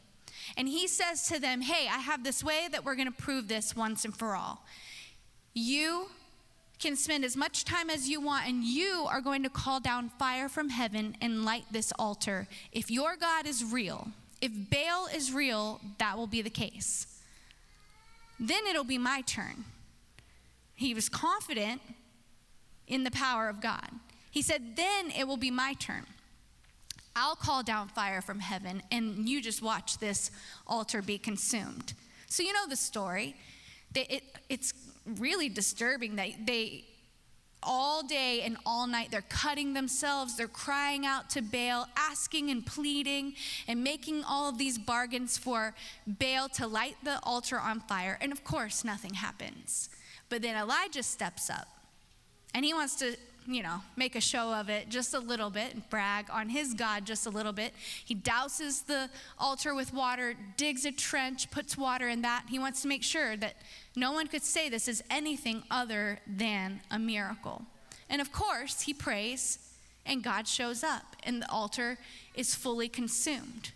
And 0.57 0.67
he 0.67 0.87
says 0.87 1.27
to 1.27 1.39
them, 1.39 1.61
Hey, 1.61 1.87
I 1.87 1.99
have 1.99 2.23
this 2.23 2.43
way 2.43 2.67
that 2.71 2.83
we're 2.83 2.95
going 2.95 3.11
to 3.11 3.21
prove 3.23 3.47
this 3.47 3.75
once 3.75 4.05
and 4.05 4.15
for 4.15 4.35
all. 4.35 4.65
You 5.53 6.07
can 6.83 6.97
spend 6.97 7.23
as 7.23 7.37
much 7.37 7.63
time 7.63 7.89
as 7.89 8.09
you 8.09 8.19
want, 8.19 8.45
and 8.45 8.61
you 8.61 9.07
are 9.09 9.21
going 9.21 9.41
to 9.41 9.49
call 9.49 9.79
down 9.79 10.09
fire 10.19 10.49
from 10.49 10.67
heaven 10.67 11.15
and 11.21 11.45
light 11.45 11.63
this 11.71 11.93
altar. 11.97 12.45
If 12.73 12.91
your 12.91 13.15
God 13.15 13.47
is 13.47 13.63
real, 13.63 14.09
if 14.41 14.51
Baal 14.69 15.07
is 15.15 15.31
real, 15.31 15.79
that 15.97 16.17
will 16.17 16.27
be 16.27 16.41
the 16.41 16.49
case. 16.49 17.07
Then 18.37 18.67
it'll 18.69 18.83
be 18.83 18.97
my 18.97 19.21
turn. 19.21 19.63
He 20.75 20.93
was 20.93 21.07
confident 21.07 21.81
in 22.85 23.05
the 23.05 23.11
power 23.11 23.47
of 23.47 23.61
God. 23.61 23.87
He 24.29 24.41
said, 24.41 24.75
Then 24.75 25.09
it 25.17 25.25
will 25.25 25.37
be 25.37 25.51
my 25.51 25.75
turn. 25.75 26.05
I'll 27.15 27.37
call 27.37 27.63
down 27.63 27.87
fire 27.87 28.21
from 28.21 28.41
heaven, 28.41 28.83
and 28.91 29.29
you 29.29 29.41
just 29.41 29.61
watch 29.61 29.99
this 29.99 30.31
altar 30.67 31.01
be 31.01 31.17
consumed. 31.17 31.93
So, 32.27 32.43
you 32.43 32.51
know 32.51 32.67
the 32.67 32.75
story. 32.75 33.37
They, 33.93 34.01
it, 34.09 34.23
it's 34.49 34.73
really 35.05 35.49
disturbing 35.49 36.15
that 36.15 36.45
they, 36.45 36.85
all 37.61 38.03
day 38.03 38.41
and 38.41 38.57
all 38.65 38.87
night, 38.87 39.09
they're 39.11 39.21
cutting 39.21 39.73
themselves, 39.73 40.35
they're 40.35 40.47
crying 40.47 41.05
out 41.05 41.29
to 41.31 41.41
Baal, 41.41 41.87
asking 41.95 42.49
and 42.49 42.65
pleading, 42.65 43.35
and 43.67 43.83
making 43.83 44.23
all 44.23 44.49
of 44.49 44.57
these 44.57 44.77
bargains 44.77 45.37
for 45.37 45.73
Baal 46.05 46.49
to 46.49 46.67
light 46.67 46.95
the 47.03 47.19
altar 47.23 47.59
on 47.59 47.79
fire. 47.81 48.17
And 48.21 48.31
of 48.31 48.43
course, 48.43 48.83
nothing 48.83 49.13
happens. 49.13 49.89
But 50.29 50.41
then 50.41 50.55
Elijah 50.55 51.03
steps 51.03 51.49
up 51.49 51.67
and 52.53 52.65
he 52.65 52.73
wants 52.73 52.95
to, 52.95 53.15
you 53.47 53.63
know, 53.63 53.81
make 53.95 54.15
a 54.15 54.21
show 54.21 54.53
of 54.53 54.69
it 54.69 54.89
just 54.89 55.13
a 55.13 55.19
little 55.19 55.49
bit 55.49 55.73
and 55.73 55.89
brag 55.89 56.27
on 56.31 56.49
his 56.49 56.73
God 56.73 57.05
just 57.05 57.25
a 57.25 57.29
little 57.29 57.53
bit. 57.53 57.73
He 58.03 58.15
douses 58.15 58.85
the 58.85 59.09
altar 59.37 59.75
with 59.75 59.93
water, 59.93 60.35
digs 60.57 60.85
a 60.85 60.91
trench, 60.91 61.51
puts 61.51 61.77
water 61.77 62.09
in 62.09 62.21
that. 62.21 62.45
He 62.49 62.59
wants 62.59 62.81
to 62.83 62.87
make 62.87 63.03
sure 63.03 63.35
that 63.37 63.55
no 63.95 64.11
one 64.11 64.27
could 64.27 64.43
say 64.43 64.69
this 64.69 64.87
is 64.87 65.03
anything 65.09 65.63
other 65.69 66.19
than 66.27 66.81
a 66.89 66.99
miracle. 66.99 67.63
And 68.09 68.21
of 68.21 68.31
course, 68.31 68.81
he 68.81 68.93
prays 68.93 69.59
and 70.05 70.23
God 70.23 70.47
shows 70.47 70.83
up 70.83 71.15
and 71.23 71.41
the 71.41 71.51
altar 71.51 71.97
is 72.35 72.55
fully 72.55 72.89
consumed. 72.89 73.71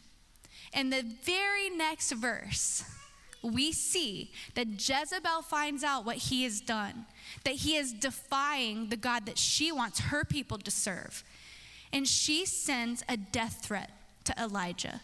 And 0.74 0.92
the 0.92 1.04
very 1.24 1.70
next 1.70 2.12
verse, 2.12 2.84
we 3.48 3.72
see 3.72 4.32
that 4.56 4.68
Jezebel 4.68 5.42
finds 5.44 5.84
out 5.84 6.06
what 6.06 6.18
he 6.18 6.44
has 6.44 6.62
done, 6.62 7.06
that 7.44 7.56
he 7.56 7.76
is 7.76 7.94
defying 7.94 8.90
the 8.90 8.98
God 8.98 9.26
that 9.26 9.38
she 9.38 9.72
wants 9.72 10.00
her 10.00 10.24
people 10.24 10.58
to 10.60 10.72
serve. 10.72 11.24
And 11.92 12.08
she 12.08 12.46
sends 12.46 13.04
a 13.08 13.18
death 13.18 13.64
threat 13.64 13.92
to 14.26 14.34
Elijah. 14.42 15.02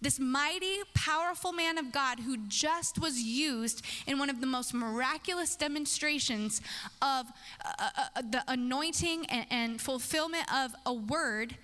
This 0.00 0.20
mighty, 0.20 0.80
powerful 0.92 1.52
man 1.52 1.78
of 1.78 1.90
God 1.90 2.20
who 2.20 2.36
just 2.48 3.00
was 3.00 3.22
used 3.22 3.82
in 4.06 4.18
one 4.18 4.28
of 4.28 4.40
the 4.40 4.46
most 4.46 4.74
miraculous 4.74 5.56
demonstrations 5.56 6.60
of 7.00 7.26
uh, 7.64 7.72
uh, 7.78 7.90
uh 8.16 8.22
the 8.30 8.44
anointing 8.48 9.24
and, 9.26 9.46
and 9.50 9.80
fulfillment 9.80 10.44
of 10.54 10.72
a 10.84 10.92
word, 10.92 11.56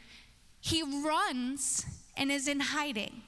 he 0.61 0.83
runs 0.83 1.85
and 2.17 2.33
is 2.33 2.49
in 2.49 2.61
hiding. 2.61 3.23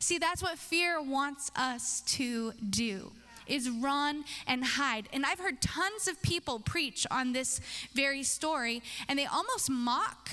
See, 0.00 0.18
that's 0.18 0.42
what 0.42 0.58
fear 0.58 1.00
wants 1.00 1.50
us 1.54 2.00
to 2.16 2.52
do 2.52 3.12
is 3.46 3.68
run 3.68 4.24
and 4.46 4.64
hide. 4.64 5.08
And 5.12 5.26
I've 5.26 5.40
heard 5.40 5.60
tons 5.60 6.08
of 6.08 6.20
people 6.22 6.60
preach 6.60 7.06
on 7.10 7.32
this 7.32 7.60
very 7.94 8.22
story, 8.22 8.82
and 9.08 9.18
they 9.18 9.26
almost 9.26 9.68
mock 9.68 10.30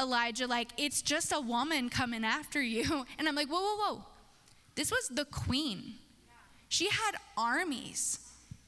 Elijah 0.00 0.46
like 0.46 0.68
it's 0.76 1.02
just 1.02 1.32
a 1.32 1.40
woman 1.40 1.88
coming 1.88 2.24
after 2.24 2.60
you. 2.60 3.04
And 3.18 3.28
I'm 3.28 3.34
like, 3.34 3.48
whoa, 3.48 3.60
whoa, 3.60 3.76
whoa. 3.76 4.04
This 4.74 4.90
was 4.90 5.08
the 5.08 5.24
queen. 5.24 5.94
She 6.68 6.88
had 6.88 7.12
armies. 7.36 8.18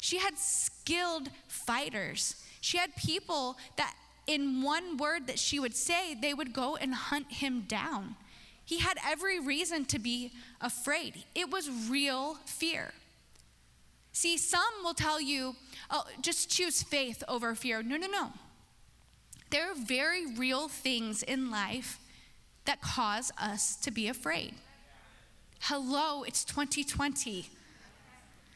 She 0.00 0.18
had 0.18 0.38
skilled 0.38 1.30
fighters. 1.48 2.36
She 2.60 2.78
had 2.78 2.94
people 2.96 3.56
that 3.76 3.94
in 4.26 4.62
one 4.62 4.96
word 4.96 5.26
that 5.26 5.38
she 5.38 5.58
would 5.58 5.74
say, 5.74 6.14
they 6.14 6.34
would 6.34 6.52
go 6.52 6.76
and 6.76 6.94
hunt 6.94 7.32
him 7.32 7.64
down. 7.66 8.16
He 8.64 8.78
had 8.78 8.98
every 9.06 9.38
reason 9.38 9.84
to 9.86 9.98
be 9.98 10.32
afraid. 10.60 11.24
It 11.34 11.50
was 11.50 11.68
real 11.88 12.36
fear. 12.46 12.92
See, 14.12 14.38
some 14.38 14.62
will 14.82 14.94
tell 14.94 15.20
you, 15.20 15.56
oh, 15.90 16.04
just 16.22 16.48
choose 16.48 16.82
faith 16.82 17.22
over 17.28 17.54
fear. 17.54 17.82
No, 17.82 17.96
no, 17.96 18.06
no. 18.06 18.32
There 19.50 19.70
are 19.70 19.74
very 19.74 20.34
real 20.34 20.68
things 20.68 21.22
in 21.22 21.50
life 21.50 21.98
that 22.64 22.80
cause 22.80 23.30
us 23.38 23.76
to 23.76 23.90
be 23.90 24.08
afraid. 24.08 24.54
Hello, 25.60 26.22
it's 26.22 26.44
2020. 26.44 27.48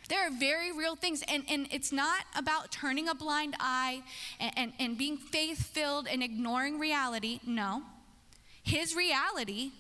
There 0.09 0.27
are 0.27 0.31
very 0.31 0.73
real 0.73 0.97
things, 0.97 1.23
and, 1.29 1.45
and 1.51 1.69
it's 1.71 1.93
not 1.93 2.25
about 2.35 2.73
turning 2.73 3.09
a 3.09 3.15
blind 3.15 3.55
eye 3.61 4.03
and, 4.41 4.53
and, 4.57 4.73
and 4.79 4.99
being 4.99 5.19
faith 5.19 5.67
filled 5.67 6.09
and 6.09 6.23
ignoring 6.23 6.79
reality. 6.79 7.41
No. 7.47 7.83
His 8.63 8.95
reality 8.95 9.73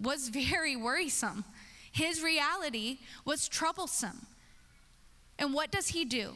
was 0.00 0.28
very 0.28 0.76
worrisome, 0.76 1.44
his 1.92 2.22
reality 2.22 2.98
was 3.24 3.48
troublesome. 3.48 4.26
And 5.38 5.54
what 5.54 5.70
does 5.70 5.88
he 5.88 6.04
do? 6.04 6.34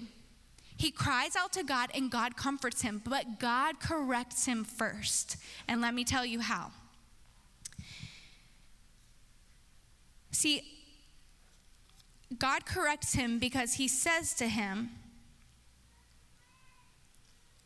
He 0.76 0.92
cries 0.92 1.34
out 1.34 1.52
to 1.54 1.64
God, 1.64 1.90
and 1.92 2.10
God 2.10 2.36
comforts 2.36 2.82
him, 2.82 3.02
but 3.04 3.40
God 3.40 3.80
corrects 3.80 4.46
him 4.46 4.62
first. 4.62 5.36
And 5.66 5.80
let 5.80 5.92
me 5.92 6.04
tell 6.04 6.24
you 6.24 6.40
how. 6.40 6.70
See, 10.30 10.62
God 12.38 12.64
corrects 12.64 13.14
him 13.14 13.40
because 13.40 13.74
he 13.74 13.88
says 13.88 14.34
to 14.34 14.46
him, 14.46 14.90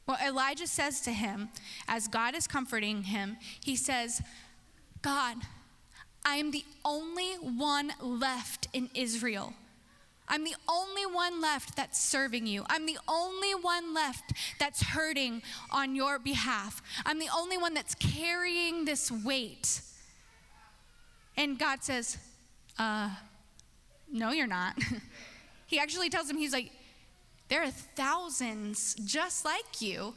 well, 0.06 0.16
Elijah 0.26 0.66
says 0.66 1.02
to 1.02 1.12
him, 1.12 1.50
as 1.86 2.08
God 2.08 2.34
is 2.34 2.46
comforting 2.46 3.02
him, 3.04 3.36
he 3.62 3.76
says, 3.76 4.22
God, 5.02 5.36
I 6.24 6.36
am 6.36 6.50
the 6.50 6.64
only 6.84 7.34
one 7.34 7.92
left 8.00 8.68
in 8.72 8.90
Israel. 8.94 9.54
I'm 10.28 10.44
the 10.44 10.54
only 10.68 11.04
one 11.04 11.40
left 11.40 11.76
that's 11.76 12.00
serving 12.00 12.46
you. 12.46 12.64
I'm 12.68 12.86
the 12.86 12.98
only 13.08 13.54
one 13.54 13.92
left 13.92 14.32
that's 14.58 14.82
hurting 14.82 15.42
on 15.70 15.94
your 15.94 16.18
behalf. 16.18 16.80
I'm 17.04 17.18
the 17.18 17.28
only 17.36 17.58
one 17.58 17.74
that's 17.74 17.94
carrying 17.96 18.84
this 18.84 19.10
weight. 19.10 19.82
And 21.36 21.58
God 21.58 21.82
says, 21.82 22.18
uh, 22.78 23.10
no, 24.10 24.30
you're 24.30 24.46
not. 24.46 24.78
he 25.66 25.78
actually 25.78 26.08
tells 26.08 26.30
him, 26.30 26.36
he's 26.36 26.52
like, 26.52 26.70
there 27.48 27.62
are 27.62 27.70
thousands 27.70 28.94
just 29.04 29.44
like 29.44 29.82
you. 29.82 30.14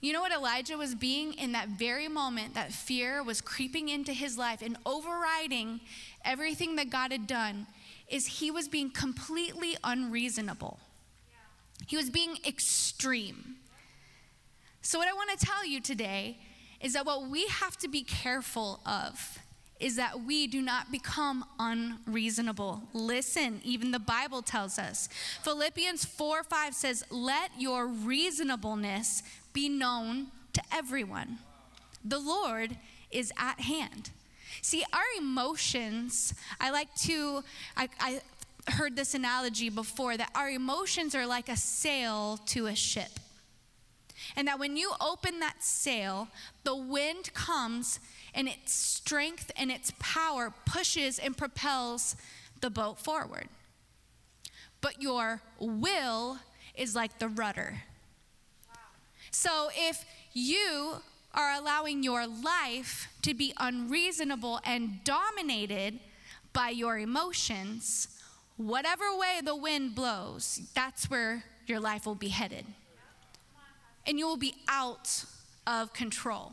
You 0.00 0.12
know 0.12 0.20
what 0.20 0.32
Elijah 0.32 0.76
was 0.76 0.94
being 0.94 1.32
in 1.34 1.52
that 1.52 1.68
very 1.68 2.06
moment 2.06 2.54
that 2.54 2.72
fear 2.72 3.22
was 3.22 3.40
creeping 3.40 3.88
into 3.88 4.12
his 4.12 4.36
life 4.36 4.60
and 4.62 4.76
overriding 4.84 5.80
everything 6.24 6.76
that 6.76 6.90
God 6.90 7.12
had 7.12 7.26
done 7.26 7.66
is 8.08 8.26
he 8.26 8.50
was 8.50 8.68
being 8.68 8.90
completely 8.90 9.76
unreasonable. 9.82 10.78
He 11.86 11.96
was 11.96 12.10
being 12.10 12.36
extreme. 12.46 13.56
So 14.82 14.98
what 14.98 15.08
I 15.08 15.12
want 15.12 15.36
to 15.38 15.44
tell 15.44 15.66
you 15.66 15.80
today 15.80 16.38
is 16.80 16.92
that 16.92 17.06
what 17.06 17.28
we 17.28 17.46
have 17.46 17.76
to 17.78 17.88
be 17.88 18.02
careful 18.02 18.80
of 18.86 19.38
is 19.78 19.96
that 19.96 20.22
we 20.22 20.46
do 20.46 20.62
not 20.62 20.90
become 20.90 21.44
unreasonable. 21.58 22.82
Listen, 22.94 23.60
even 23.62 23.90
the 23.90 23.98
Bible 23.98 24.40
tells 24.40 24.78
us. 24.78 25.08
Philippians 25.42 26.04
4 26.04 26.44
5 26.44 26.74
says, 26.74 27.04
Let 27.10 27.50
your 27.58 27.86
reasonableness 27.86 29.22
be 29.56 29.70
known 29.70 30.26
to 30.52 30.60
everyone. 30.70 31.38
The 32.04 32.18
Lord 32.18 32.76
is 33.10 33.32
at 33.38 33.58
hand. 33.58 34.10
See, 34.60 34.84
our 34.92 35.00
emotions, 35.18 36.34
I 36.60 36.70
like 36.70 36.94
to, 37.06 37.42
I, 37.74 37.88
I 37.98 38.20
heard 38.70 38.96
this 38.96 39.14
analogy 39.14 39.70
before 39.70 40.18
that 40.18 40.30
our 40.34 40.50
emotions 40.50 41.14
are 41.14 41.26
like 41.26 41.48
a 41.48 41.56
sail 41.56 42.38
to 42.48 42.66
a 42.66 42.74
ship. 42.74 43.08
And 44.36 44.46
that 44.46 44.58
when 44.58 44.76
you 44.76 44.92
open 45.00 45.40
that 45.40 45.64
sail, 45.64 46.28
the 46.64 46.76
wind 46.76 47.32
comes 47.32 47.98
and 48.34 48.48
its 48.48 48.74
strength 48.74 49.50
and 49.56 49.70
its 49.70 49.90
power 49.98 50.52
pushes 50.66 51.18
and 51.18 51.34
propels 51.34 52.14
the 52.60 52.68
boat 52.68 52.98
forward. 52.98 53.48
But 54.82 55.00
your 55.00 55.40
will 55.58 56.40
is 56.74 56.94
like 56.94 57.18
the 57.18 57.28
rudder. 57.28 57.78
So 59.36 59.68
if 59.76 60.06
you 60.32 60.94
are 61.34 61.52
allowing 61.52 62.02
your 62.02 62.26
life 62.26 63.08
to 63.20 63.34
be 63.34 63.52
unreasonable 63.58 64.60
and 64.64 65.04
dominated 65.04 66.00
by 66.54 66.70
your 66.70 66.98
emotions, 66.98 68.08
whatever 68.56 69.04
way 69.14 69.40
the 69.44 69.54
wind 69.54 69.94
blows, 69.94 70.62
that's 70.74 71.10
where 71.10 71.44
your 71.66 71.80
life 71.80 72.06
will 72.06 72.14
be 72.14 72.28
headed. 72.28 72.64
And 74.06 74.18
you 74.18 74.26
will 74.26 74.38
be 74.38 74.54
out 74.68 75.26
of 75.66 75.92
control. 75.92 76.52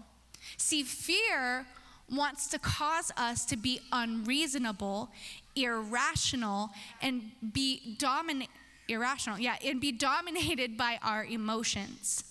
See, 0.58 0.84
fear 0.84 1.65
wants 2.12 2.48
to 2.48 2.60
cause 2.60 3.13
us 3.15 3.46
to 3.46 3.56
be 3.56 3.80
unreasonable, 3.93 5.10
irrational, 5.56 6.72
and 7.02 7.32
be 7.54 7.96
dominant 7.98 8.50
irrational, 8.89 9.39
yeah, 9.39 9.56
and 9.63 9.80
be 9.80 9.93
dominated 9.93 10.76
by 10.76 11.00
our 11.02 11.24
emotions. 11.24 12.26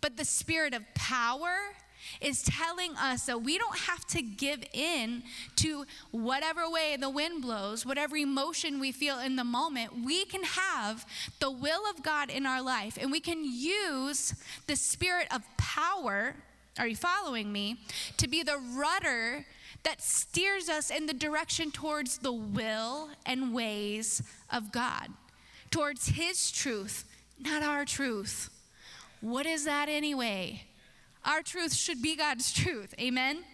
But 0.00 0.16
the 0.16 0.24
spirit 0.24 0.74
of 0.74 0.82
power 0.94 1.54
is 2.20 2.42
telling 2.42 2.96
us 2.96 3.26
that 3.26 3.42
we 3.42 3.58
don't 3.58 3.78
have 3.78 4.06
to 4.06 4.22
give 4.22 4.64
in 4.72 5.22
to 5.56 5.84
whatever 6.10 6.68
way 6.68 6.96
the 6.98 7.10
wind 7.10 7.42
blows, 7.42 7.84
whatever 7.84 8.16
emotion 8.16 8.80
we 8.80 8.90
feel 8.90 9.18
in 9.18 9.36
the 9.36 9.44
moment. 9.44 10.04
We 10.04 10.24
can 10.24 10.42
have 10.44 11.04
the 11.40 11.50
will 11.50 11.82
of 11.90 12.02
God 12.02 12.30
in 12.30 12.46
our 12.46 12.62
life, 12.62 12.98
and 13.00 13.12
we 13.12 13.20
can 13.20 13.44
use 13.44 14.34
the 14.66 14.76
spirit 14.76 15.28
of 15.30 15.42
power 15.58 16.34
are 16.78 16.86
you 16.86 16.96
following 16.96 17.52
me? 17.52 17.76
To 18.16 18.28
be 18.28 18.42
the 18.42 18.58
rudder 18.58 19.44
that 19.82 20.02
steers 20.02 20.68
us 20.68 20.90
in 20.90 21.06
the 21.06 21.12
direction 21.12 21.70
towards 21.70 22.18
the 22.18 22.32
will 22.32 23.10
and 23.26 23.52
ways 23.52 24.22
of 24.50 24.72
God, 24.72 25.08
towards 25.70 26.08
His 26.08 26.50
truth, 26.50 27.04
not 27.38 27.62
our 27.62 27.84
truth. 27.84 28.48
What 29.20 29.46
is 29.46 29.64
that 29.64 29.88
anyway? 29.88 30.62
Our 31.24 31.42
truth 31.42 31.74
should 31.74 32.00
be 32.00 32.16
God's 32.16 32.52
truth. 32.52 32.94
Amen? 32.98 33.44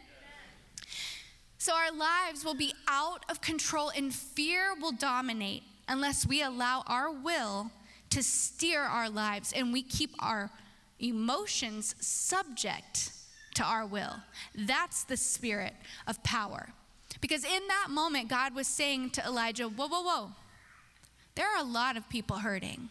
So 1.58 1.74
our 1.74 1.90
lives 1.90 2.44
will 2.44 2.54
be 2.54 2.74
out 2.86 3.24
of 3.28 3.40
control 3.40 3.90
and 3.96 4.14
fear 4.14 4.74
will 4.80 4.92
dominate 4.92 5.64
unless 5.88 6.26
we 6.26 6.42
allow 6.42 6.84
our 6.86 7.10
will 7.10 7.70
to 8.10 8.22
steer 8.22 8.82
our 8.82 9.10
lives 9.10 9.52
and 9.54 9.72
we 9.72 9.82
keep 9.82 10.10
our 10.20 10.50
emotions 11.00 11.94
subject 11.98 13.10
to 13.54 13.64
our 13.64 13.86
will. 13.86 14.14
That's 14.54 15.04
the 15.04 15.16
spirit 15.16 15.74
of 16.06 16.22
power. 16.22 16.68
Because 17.20 17.44
in 17.44 17.66
that 17.68 17.88
moment, 17.90 18.28
God 18.28 18.54
was 18.54 18.66
saying 18.68 19.10
to 19.10 19.24
Elijah, 19.24 19.68
Whoa, 19.68 19.88
whoa, 19.88 20.02
whoa. 20.02 20.30
There 21.34 21.46
are 21.46 21.60
a 21.60 21.64
lot 21.64 21.96
of 21.96 22.08
people 22.08 22.36
hurting. 22.36 22.90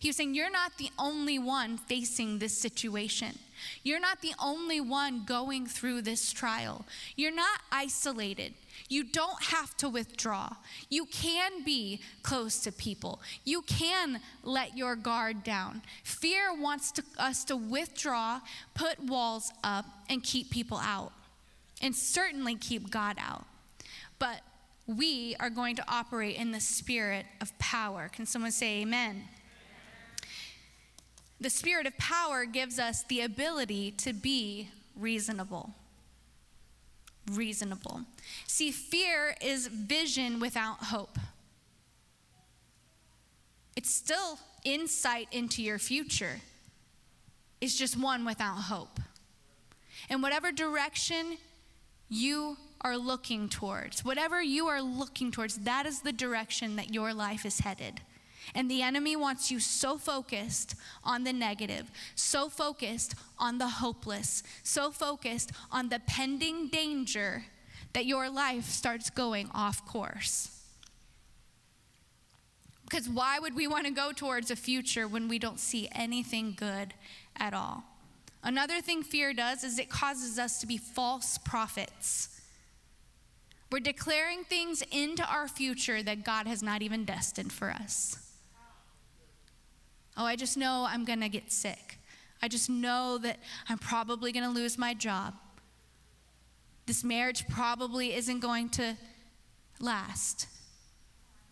He 0.00 0.08
was 0.08 0.16
saying, 0.16 0.34
You're 0.34 0.50
not 0.50 0.78
the 0.78 0.90
only 0.98 1.38
one 1.38 1.76
facing 1.76 2.38
this 2.38 2.56
situation. 2.56 3.38
You're 3.82 4.00
not 4.00 4.22
the 4.22 4.32
only 4.42 4.80
one 4.80 5.24
going 5.26 5.66
through 5.66 6.00
this 6.02 6.32
trial. 6.32 6.86
You're 7.16 7.34
not 7.34 7.60
isolated. 7.70 8.54
You 8.88 9.04
don't 9.04 9.42
have 9.44 9.76
to 9.76 9.90
withdraw. 9.90 10.54
You 10.88 11.04
can 11.04 11.62
be 11.64 12.00
close 12.22 12.60
to 12.60 12.72
people. 12.72 13.20
You 13.44 13.60
can 13.60 14.20
let 14.42 14.74
your 14.74 14.96
guard 14.96 15.44
down. 15.44 15.82
Fear 16.02 16.54
wants 16.58 16.90
to, 16.92 17.02
us 17.18 17.44
to 17.44 17.56
withdraw, 17.56 18.40
put 18.74 18.98
walls 19.04 19.52
up, 19.62 19.84
and 20.08 20.22
keep 20.22 20.48
people 20.50 20.78
out, 20.78 21.12
and 21.82 21.94
certainly 21.94 22.54
keep 22.54 22.90
God 22.90 23.16
out. 23.20 23.44
But 24.18 24.40
we 24.86 25.36
are 25.38 25.50
going 25.50 25.76
to 25.76 25.84
operate 25.86 26.36
in 26.36 26.52
the 26.52 26.60
spirit 26.60 27.26
of 27.42 27.56
power. 27.58 28.10
Can 28.10 28.24
someone 28.24 28.50
say 28.50 28.80
amen? 28.80 29.24
The 31.40 31.50
spirit 31.50 31.86
of 31.86 31.96
power 31.96 32.44
gives 32.44 32.78
us 32.78 33.02
the 33.04 33.22
ability 33.22 33.92
to 33.92 34.12
be 34.12 34.68
reasonable 34.94 35.74
reasonable. 37.32 38.02
See, 38.46 38.70
fear 38.70 39.34
is 39.40 39.66
vision 39.66 40.40
without 40.40 40.84
hope. 40.84 41.18
It's 43.76 43.90
still 43.90 44.38
insight 44.64 45.28
into 45.32 45.62
your 45.62 45.78
future, 45.78 46.40
it's 47.60 47.76
just 47.76 47.98
one 47.98 48.24
without 48.24 48.54
hope. 48.54 49.00
And 50.08 50.22
whatever 50.22 50.50
direction 50.50 51.36
you 52.08 52.56
are 52.80 52.96
looking 52.96 53.48
towards, 53.48 54.04
whatever 54.04 54.42
you 54.42 54.66
are 54.66 54.80
looking 54.80 55.30
towards, 55.30 55.58
that 55.58 55.86
is 55.86 56.00
the 56.00 56.12
direction 56.12 56.76
that 56.76 56.92
your 56.92 57.12
life 57.14 57.44
is 57.44 57.60
headed. 57.60 58.00
And 58.54 58.70
the 58.70 58.82
enemy 58.82 59.16
wants 59.16 59.50
you 59.50 59.60
so 59.60 59.98
focused 59.98 60.74
on 61.04 61.24
the 61.24 61.32
negative, 61.32 61.90
so 62.14 62.48
focused 62.48 63.14
on 63.38 63.58
the 63.58 63.68
hopeless, 63.68 64.42
so 64.62 64.90
focused 64.90 65.52
on 65.70 65.88
the 65.88 66.00
pending 66.06 66.68
danger 66.68 67.44
that 67.92 68.06
your 68.06 68.28
life 68.30 68.64
starts 68.64 69.10
going 69.10 69.48
off 69.54 69.86
course. 69.86 70.56
Because 72.84 73.08
why 73.08 73.38
would 73.38 73.54
we 73.54 73.68
want 73.68 73.86
to 73.86 73.92
go 73.92 74.10
towards 74.12 74.50
a 74.50 74.56
future 74.56 75.06
when 75.06 75.28
we 75.28 75.38
don't 75.38 75.60
see 75.60 75.88
anything 75.92 76.54
good 76.56 76.92
at 77.36 77.54
all? 77.54 77.84
Another 78.42 78.80
thing 78.80 79.02
fear 79.02 79.32
does 79.32 79.62
is 79.62 79.78
it 79.78 79.90
causes 79.90 80.38
us 80.38 80.60
to 80.60 80.66
be 80.66 80.76
false 80.76 81.38
prophets. 81.38 82.40
We're 83.70 83.80
declaring 83.80 84.42
things 84.42 84.82
into 84.90 85.24
our 85.24 85.46
future 85.46 86.02
that 86.02 86.24
God 86.24 86.48
has 86.48 86.62
not 86.62 86.82
even 86.82 87.04
destined 87.04 87.52
for 87.52 87.70
us. 87.70 88.16
Oh, 90.20 90.26
I 90.26 90.36
just 90.36 90.58
know 90.58 90.86
I'm 90.86 91.06
going 91.06 91.22
to 91.22 91.30
get 91.30 91.50
sick. 91.50 91.98
I 92.42 92.48
just 92.48 92.68
know 92.68 93.16
that 93.22 93.38
I'm 93.70 93.78
probably 93.78 94.32
going 94.32 94.44
to 94.44 94.50
lose 94.50 94.76
my 94.76 94.92
job. 94.92 95.32
This 96.84 97.02
marriage 97.02 97.48
probably 97.48 98.12
isn't 98.14 98.40
going 98.40 98.68
to 98.70 98.98
last. 99.80 100.46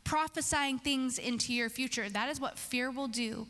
Prophesying 0.05 0.79
things 0.79 1.19
into 1.19 1.55
your 1.55 1.71
future. 1.71 2.11
That 2.11 2.29
is 2.29 2.43
what 2.43 2.59
fear 2.59 2.91
will 2.91 3.09
do 3.09 3.47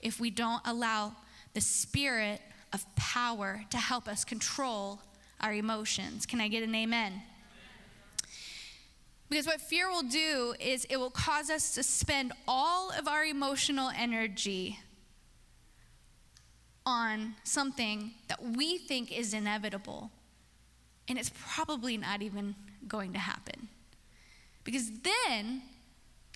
if 0.00 0.18
we 0.18 0.30
don't 0.30 0.62
allow 0.64 1.16
the 1.52 1.60
spirit 1.60 2.40
of 2.72 2.86
power 2.96 3.64
to 3.68 3.76
help 3.76 4.08
us 4.08 4.24
control 4.24 5.02
our 5.42 5.52
emotions. 5.52 6.24
Can 6.24 6.40
I 6.40 6.48
get 6.48 6.62
an 6.62 6.74
amen? 6.74 7.20
Because 9.32 9.46
what 9.46 9.62
fear 9.62 9.88
will 9.88 10.02
do 10.02 10.54
is 10.60 10.84
it 10.90 10.98
will 10.98 11.08
cause 11.08 11.48
us 11.48 11.72
to 11.76 11.82
spend 11.82 12.34
all 12.46 12.90
of 12.90 13.08
our 13.08 13.24
emotional 13.24 13.90
energy 13.96 14.78
on 16.84 17.34
something 17.42 18.10
that 18.28 18.42
we 18.42 18.76
think 18.76 19.10
is 19.10 19.32
inevitable. 19.32 20.10
And 21.08 21.18
it's 21.18 21.32
probably 21.34 21.96
not 21.96 22.20
even 22.20 22.54
going 22.86 23.14
to 23.14 23.18
happen. 23.18 23.68
Because 24.64 24.90
then 25.00 25.62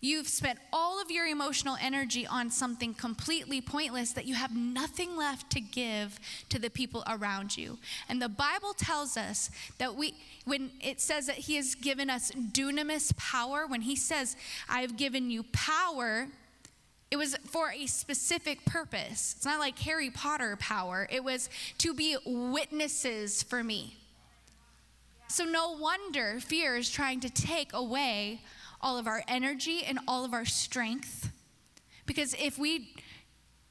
you've 0.01 0.29
spent 0.29 0.59
all 0.73 1.01
of 1.01 1.11
your 1.11 1.27
emotional 1.27 1.77
energy 1.81 2.27
on 2.27 2.51
something 2.51 2.95
completely 2.95 3.61
pointless 3.61 4.13
that 4.13 4.27
you 4.27 4.35
have 4.35 4.55
nothing 4.55 5.17
left 5.17 5.51
to 5.51 5.61
give 5.61 6.21
to 6.49 6.59
the 6.59 6.71
people 6.71 7.03
around 7.09 7.57
you. 7.57 7.79
And 8.09 8.21
the 8.21 8.29
Bible 8.29 8.75
tells 8.75 9.17
us 9.17 9.51
that 9.79 9.95
we, 9.95 10.15
when 10.45 10.71
it 10.81 11.01
says 11.01 11.27
that 11.27 11.37
He 11.37 11.57
has 11.57 11.75
given 11.75 12.11
us 12.11 12.31
dunamis 12.31 13.17
power, 13.17 13.67
when 13.67 13.83
He 13.83 13.97
says, 13.97 14.37
I 14.69 14.81
have 14.81 14.97
given 14.97 15.31
you 15.31 15.45
power, 15.53 16.29
it 17.11 17.17
was 17.17 17.37
for 17.47 17.71
a 17.71 17.87
specific 17.87 18.65
purpose. 18.65 19.35
It's 19.37 19.45
not 19.45 19.61
like 19.61 19.79
Harry 19.81 20.11
Potter 20.11 20.57
power, 20.57 21.09
it 21.11 21.25
was 21.25 21.49
to 21.79 21.95
be 21.95 22.17
witnesses 22.27 23.43
for 23.43 23.65
me. 23.65 23.97
So, 25.29 25.45
no 25.45 25.73
wonder 25.73 26.39
fear 26.41 26.77
is 26.77 26.89
trying 26.89 27.21
to 27.21 27.31
take 27.31 27.73
away 27.73 28.41
all 28.81 28.99
of 28.99 29.07
our 29.07 29.23
energy 29.29 29.83
and 29.85 29.99
all 30.07 30.25
of 30.25 30.33
our 30.33 30.45
strength. 30.45 31.33
Because 32.07 32.35
if 32.35 32.59
we 32.59 32.95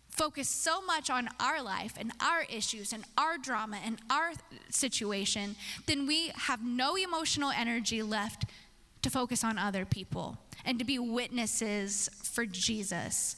focus 0.10 0.48
so 0.48 0.82
much 0.82 1.10
on 1.10 1.30
our 1.40 1.62
life 1.62 1.94
and 2.00 2.12
our 2.22 2.44
issues 2.44 2.94
and 2.94 3.04
our 3.18 3.38
drama 3.38 3.78
and 3.86 4.00
our 4.10 4.32
situation, 4.70 5.56
then 5.88 6.08
we 6.08 6.32
have 6.36 6.64
no 6.64 6.96
emotional 6.96 7.52
energy 7.52 8.02
left 8.02 8.46
to 9.02 9.10
focus 9.10 9.44
on 9.44 9.58
other 9.58 9.86
people 9.86 10.38
and 10.64 10.80
to 10.80 10.86
be 10.86 10.98
witnesses 10.98 12.10
for 12.24 12.46
Jesus. 12.46 13.36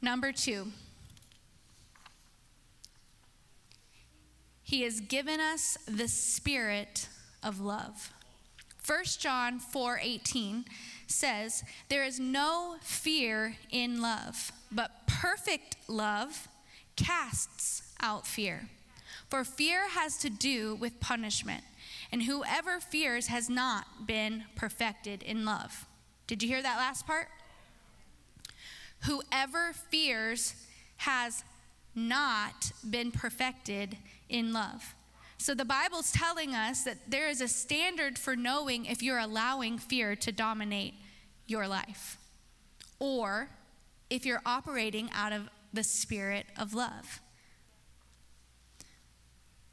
Number 0.00 0.32
two, 0.32 0.68
He 4.62 4.82
has 4.82 5.00
given 5.00 5.40
us 5.40 5.76
the 5.86 6.08
spirit 6.08 7.08
of 7.42 7.60
love. 7.60 8.13
1 8.86 9.18
John 9.18 9.58
4:18 9.58 10.66
says, 11.06 11.64
"There 11.88 12.04
is 12.04 12.20
no 12.20 12.78
fear 12.82 13.56
in 13.70 14.02
love, 14.02 14.52
but 14.70 15.06
perfect 15.06 15.76
love 15.88 16.48
casts 16.96 17.82
out 18.00 18.26
fear. 18.26 18.68
For 19.30 19.44
fear 19.44 19.88
has 19.88 20.18
to 20.18 20.28
do 20.28 20.74
with 20.74 21.00
punishment, 21.00 21.64
and 22.12 22.24
whoever 22.24 22.78
fears 22.78 23.28
has 23.28 23.48
not 23.48 24.06
been 24.06 24.44
perfected 24.54 25.22
in 25.22 25.44
love." 25.44 25.86
Did 26.26 26.42
you 26.42 26.48
hear 26.48 26.62
that 26.62 26.76
last 26.76 27.06
part? 27.06 27.30
Whoever 29.04 29.72
fears 29.72 30.54
has 30.98 31.44
not 31.94 32.72
been 32.88 33.12
perfected 33.12 33.98
in 34.28 34.52
love. 34.52 34.94
So 35.44 35.52
the 35.54 35.66
Bible's 35.66 36.10
telling 36.10 36.54
us 36.54 36.84
that 36.84 37.10
there 37.10 37.28
is 37.28 37.42
a 37.42 37.48
standard 37.48 38.18
for 38.18 38.34
knowing 38.34 38.86
if 38.86 39.02
you're 39.02 39.18
allowing 39.18 39.76
fear 39.76 40.16
to 40.16 40.32
dominate 40.32 40.94
your 41.46 41.68
life 41.68 42.16
or 42.98 43.50
if 44.08 44.24
you're 44.24 44.40
operating 44.46 45.10
out 45.12 45.34
of 45.34 45.50
the 45.70 45.84
spirit 45.84 46.46
of 46.58 46.72
love. 46.72 47.20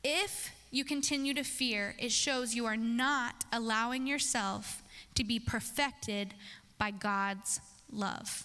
If 0.04 0.52
you 0.72 0.84
continue 0.84 1.34
to 1.36 1.44
fear, 1.44 1.96
it 1.98 2.12
shows 2.12 2.54
you 2.54 2.66
are 2.66 2.76
not 2.76 3.46
allowing 3.54 4.06
yourself 4.06 4.84
to 5.16 5.24
be 5.24 5.40
perfected 5.40 6.34
by 6.78 6.92
God's 6.92 7.62
love. 7.90 8.44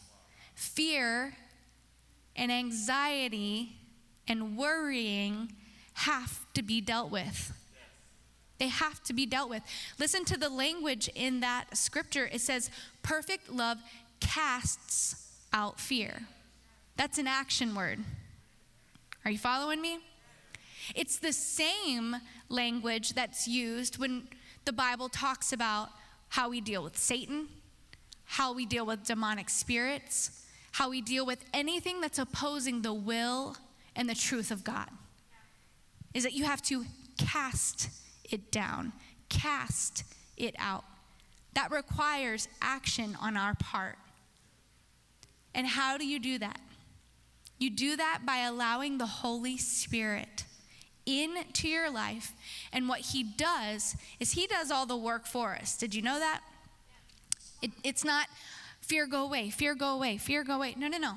Fear 0.55 1.35
and 2.37 2.53
anxiety 2.53 3.79
and 4.29 4.57
worrying 4.57 5.51
have 5.97 6.41
to 6.53 6.63
be 6.63 6.81
dealt 6.81 7.11
with. 7.11 7.53
They 8.59 8.69
have 8.69 9.03
to 9.05 9.15
be 9.15 9.27
dealt 9.27 9.49
with. 9.49 9.63
Listen 9.99 10.25
to 10.27 10.39
the 10.39 10.49
language 10.49 11.09
in 11.15 11.41
that 11.41 11.77
scripture. 11.77 12.29
It 12.31 12.41
says, 12.41 12.71
perfect 13.03 13.51
love 13.51 13.79
casts 14.21 15.31
out 15.53 15.81
fear. 15.81 16.23
That's 16.97 17.19
an 17.19 17.27
action 17.27 17.75
word. 17.75 18.01
Are 19.25 19.31
you 19.31 19.39
following 19.39 19.81
me? 19.81 19.99
It's 20.95 21.19
the 21.19 21.33
same 21.33 22.17
language 22.49 23.15
that's 23.15 23.49
used 23.49 23.99
when 23.99 24.29
the 24.65 24.73
Bible 24.73 25.09
talks 25.09 25.53
about 25.53 25.89
how 26.29 26.51
we 26.51 26.61
deal 26.61 26.83
with 26.83 26.97
Satan, 26.97 27.49
how 28.25 28.53
we 28.53 28.67
deal 28.67 28.85
with 28.85 29.05
demonic 29.05 29.49
spirits, 29.49 30.45
how 30.73 30.91
we 30.91 31.01
deal 31.01 31.25
with 31.25 31.45
anything 31.55 32.01
that's 32.01 32.19
opposing 32.19 32.83
the 32.83 32.95
will 32.95 33.57
and 33.95 34.09
the 34.09 34.15
truth 34.15 34.51
of 34.51 34.63
God 34.63 34.91
is 36.17 36.23
that 36.23 36.33
you 36.33 36.45
have 36.45 36.63
to 36.63 36.83
cast 37.19 37.91
it 38.25 38.51
down, 38.51 38.91
cast 39.29 40.03
it 40.39 40.55
out. 40.59 40.83
That 41.53 41.71
requires 41.71 42.49
action 42.63 43.19
on 43.21 43.37
our 43.37 43.55
part. 43.55 43.99
And 45.55 45.67
how 45.67 45.99
do 45.99 46.07
you 46.07 46.19
do 46.19 46.39
that? 46.39 46.59
You 47.59 47.69
do 47.69 47.97
that 47.97 48.23
by 48.25 48.39
allowing 48.39 48.97
the 48.97 49.07
Holy 49.07 49.59
Spirit 49.59 50.45
into 51.05 51.69
your 51.69 51.91
life. 51.91 52.33
And 52.73 52.89
what 52.89 53.01
He 53.01 53.23
does 53.23 53.95
is 54.19 54.33
He 54.33 54.47
does 54.47 54.71
all 54.71 54.87
the 54.87 54.97
work 54.97 55.27
for 55.27 55.55
us. 55.55 55.77
Did 55.77 55.95
you 55.95 56.01
know 56.01 56.19
that? 56.19 56.41
It, 57.61 57.73
it's 57.85 58.05
not 58.05 58.29
fear 58.81 59.07
go 59.07 59.23
away, 59.23 59.51
fear 59.51 59.75
go 59.75 59.89
away, 59.89 60.17
fear 60.17 60.45
go 60.45 60.55
away. 60.55 60.75
No, 60.79 60.89
no, 60.89 60.97
no 60.97 61.17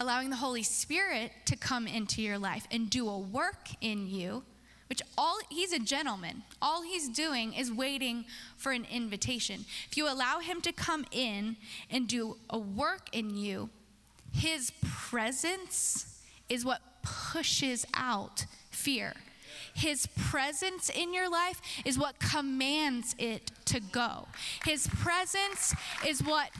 allowing 0.00 0.30
the 0.30 0.36
Holy 0.36 0.62
Spirit 0.62 1.30
to 1.44 1.56
come 1.56 1.86
into 1.86 2.22
your 2.22 2.38
life 2.38 2.66
and 2.72 2.88
do 2.88 3.08
a 3.08 3.18
work 3.18 3.68
in 3.82 4.08
you, 4.08 4.42
which 4.88 5.02
all 5.16 5.38
he's 5.50 5.72
a 5.72 5.78
gentleman. 5.78 6.42
All 6.60 6.82
he's 6.82 7.08
doing 7.10 7.52
is 7.52 7.70
waiting 7.70 8.24
for 8.56 8.72
an 8.72 8.86
invitation. 8.90 9.66
If 9.88 9.98
you 9.98 10.10
allow 10.10 10.40
him 10.40 10.62
to 10.62 10.72
come 10.72 11.04
in 11.12 11.56
and 11.90 12.08
do 12.08 12.38
a 12.48 12.58
work 12.58 13.10
in 13.12 13.36
you, 13.36 13.68
his 14.32 14.72
presence 14.82 16.18
is 16.48 16.64
what 16.64 16.80
pushes 17.02 17.84
out 17.94 18.46
fear. 18.70 19.12
His 19.74 20.06
presence 20.16 20.88
in 20.88 21.12
your 21.12 21.30
life 21.30 21.60
is 21.84 21.98
what 21.98 22.18
commands 22.18 23.14
it 23.18 23.50
to 23.66 23.80
go. 23.80 24.26
His 24.64 24.88
presence 24.88 25.74
is 26.06 26.22
what 26.22 26.50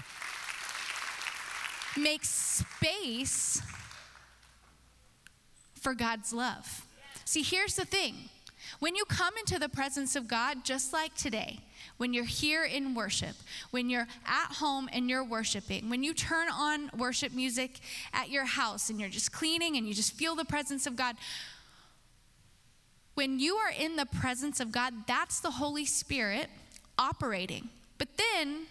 make 1.97 2.25
space 2.25 3.63
for 5.75 5.95
God's 5.95 6.33
love. 6.33 6.87
See, 7.25 7.43
here's 7.43 7.77
the 7.77 7.85
thing 7.85 8.15
when 8.79 8.95
you 8.95 9.05
come 9.05 9.35
into 9.39 9.59
the 9.59 9.69
presence 9.69 10.17
of 10.17 10.29
God, 10.29 10.65
just 10.65 10.93
like 10.93 11.15
today, 11.15 11.61
when 11.97 12.15
you're 12.15 12.25
here 12.25 12.65
in 12.65 12.95
worship, 12.95 13.37
when 13.71 13.91
you're 13.91 14.07
at 14.27 14.53
home 14.55 14.89
and 14.93 15.11
you're 15.11 15.25
worshiping, 15.25 15.91
when 15.91 16.03
you 16.03 16.15
turn 16.15 16.49
on 16.49 16.91
worship 16.97 17.33
music 17.33 17.81
at 18.13 18.31
your 18.31 18.45
house 18.45 18.89
and 18.89 19.01
you're 19.01 19.11
just 19.11 19.33
cleaning 19.33 19.77
and 19.77 19.87
you 19.87 19.95
just 19.95 20.13
feel 20.13 20.35
the 20.35 20.45
presence 20.45 20.87
of 20.87 20.97
God, 20.97 21.17
when 23.15 23.39
you 23.39 23.57
are 23.57 23.71
in 23.71 23.97
the 23.97 24.07
presence 24.07 24.61
of 24.61 24.73
God, 24.73 24.95
that's 25.07 25.41
the 25.41 25.51
Holy 25.51 25.85
Spirit 25.85 26.49
operating. 26.99 27.69
But 27.99 28.09
then, 28.17 28.67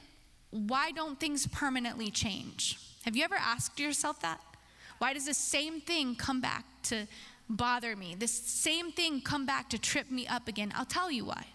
why 0.49 0.91
don't 0.91 1.19
things 1.19 1.45
permanently 1.45 2.09
change? 2.09 2.79
Have 3.03 3.15
you 3.15 3.23
ever 3.23 3.35
asked 3.35 3.79
yourself 3.79 4.19
that? 4.21 4.41
Why 4.97 5.13
does 5.13 5.25
the 5.25 5.33
same 5.33 5.81
thing 5.81 6.15
come 6.15 6.41
back 6.41 6.65
to 6.83 7.07
bother 7.49 7.95
me? 7.95 8.15
This 8.17 8.31
same 8.31 8.91
thing 8.91 9.21
come 9.21 9.45
back 9.45 9.69
to 9.69 9.79
trip 9.79 10.11
me 10.11 10.27
up 10.27 10.47
again? 10.47 10.73
I'll 10.75 10.85
tell 10.85 11.09
you 11.09 11.25
why. 11.25 11.45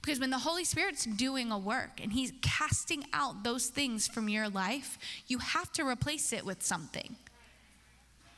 Because 0.00 0.20
when 0.20 0.30
the 0.30 0.38
Holy 0.38 0.64
Spirit's 0.64 1.04
doing 1.04 1.50
a 1.50 1.58
work 1.58 2.00
and 2.02 2.12
He's 2.12 2.32
casting 2.42 3.04
out 3.12 3.42
those 3.42 3.68
things 3.68 4.06
from 4.06 4.28
your 4.28 4.48
life, 4.48 4.98
you 5.26 5.38
have 5.38 5.72
to 5.72 5.86
replace 5.86 6.32
it 6.32 6.44
with 6.44 6.62
something. 6.62 7.16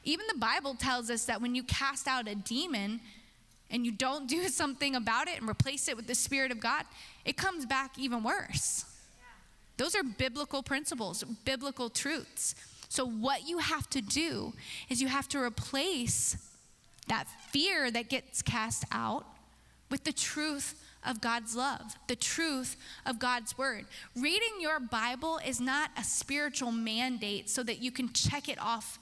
even 0.05 0.27
the 0.33 0.39
Bible 0.39 0.75
tells 0.75 1.11
us 1.11 1.25
that 1.25 1.41
when 1.41 1.57
you 1.57 1.65
cast 1.65 2.07
out 2.07 2.29
a 2.29 2.37
demon 2.37 3.01
and 3.71 3.85
you 3.85 3.91
don't 3.91 4.29
do 4.37 4.49
something 4.49 4.95
about 4.95 5.29
it 5.29 5.41
and 5.41 5.49
replace 5.49 5.89
it 5.89 5.97
with 5.97 6.07
the 6.07 6.15
Spirit 6.15 6.53
of 6.53 6.61
God, 6.61 6.85
it 7.25 7.37
comes 7.37 7.67
back 7.67 7.99
even 7.99 8.23
worse. 8.23 8.85
Those 9.77 9.95
are 9.95 10.03
biblical 10.03 10.63
principles, 10.63 11.23
biblical 11.45 11.91
truths. 11.91 12.55
So, 12.89 13.05
what 13.07 13.49
you 13.49 13.59
have 13.59 13.91
to 13.91 14.01
do 14.01 14.53
is 14.89 15.03
you 15.03 15.09
have 15.09 15.29
to 15.29 15.39
replace 15.39 16.37
that 17.09 17.27
fear 17.51 17.91
that 17.91 18.09
gets 18.09 18.43
cast 18.43 18.85
out 18.91 19.27
with 19.91 20.05
the 20.05 20.13
truth 20.13 20.83
of 21.05 21.21
God's 21.21 21.55
love, 21.55 21.97
the 22.09 22.17
truth 22.17 22.77
of 23.05 23.19
God's 23.19 23.57
word. 23.57 23.87
Reading 24.17 24.55
your 24.61 24.81
Bible 24.81 25.39
is 25.47 25.61
not 25.61 25.91
a 25.97 26.03
spiritual 26.03 26.73
mandate 26.73 27.49
so 27.49 27.63
that 27.63 27.81
you 27.81 27.93
can 27.93 28.13
check 28.13 28.49
it 28.49 28.61
off 28.61 28.99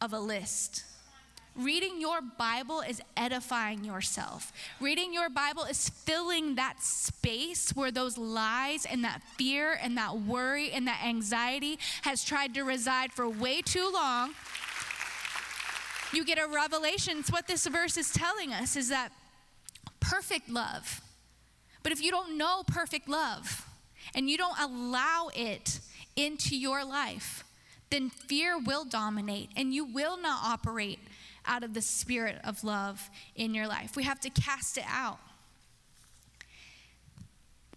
of 0.00 0.12
a 0.12 0.20
list. 0.20 0.84
Reading 1.58 2.00
your 2.00 2.20
Bible 2.20 2.82
is 2.82 3.02
edifying 3.16 3.82
yourself. 3.82 4.52
Reading 4.80 5.12
your 5.12 5.28
Bible 5.28 5.64
is 5.64 5.88
filling 5.88 6.54
that 6.54 6.80
space 6.80 7.74
where 7.74 7.90
those 7.90 8.16
lies 8.16 8.86
and 8.86 9.02
that 9.02 9.22
fear 9.36 9.76
and 9.82 9.96
that 9.96 10.20
worry 10.20 10.70
and 10.70 10.86
that 10.86 11.02
anxiety 11.04 11.80
has 12.02 12.22
tried 12.22 12.54
to 12.54 12.62
reside 12.62 13.12
for 13.12 13.28
way 13.28 13.60
too 13.60 13.90
long. 13.92 14.34
You 16.12 16.24
get 16.24 16.38
a 16.38 16.46
revelation. 16.46 17.18
It's 17.18 17.32
what 17.32 17.48
this 17.48 17.66
verse 17.66 17.96
is 17.96 18.12
telling 18.12 18.52
us 18.52 18.76
is 18.76 18.90
that 18.90 19.10
perfect 19.98 20.48
love. 20.48 21.00
But 21.82 21.90
if 21.90 22.00
you 22.00 22.12
don't 22.12 22.38
know 22.38 22.62
perfect 22.68 23.08
love 23.08 23.66
and 24.14 24.30
you 24.30 24.38
don't 24.38 24.58
allow 24.60 25.30
it 25.34 25.80
into 26.14 26.56
your 26.56 26.84
life, 26.84 27.42
then 27.90 28.10
fear 28.10 28.56
will 28.56 28.84
dominate 28.84 29.50
and 29.56 29.74
you 29.74 29.84
will 29.84 30.16
not 30.20 30.44
operate 30.44 31.00
out 31.48 31.64
of 31.64 31.74
the 31.74 31.82
spirit 31.82 32.38
of 32.44 32.62
love 32.62 33.10
in 33.34 33.54
your 33.54 33.66
life. 33.66 33.96
We 33.96 34.04
have 34.04 34.20
to 34.20 34.30
cast 34.30 34.78
it 34.78 34.84
out. 34.88 35.18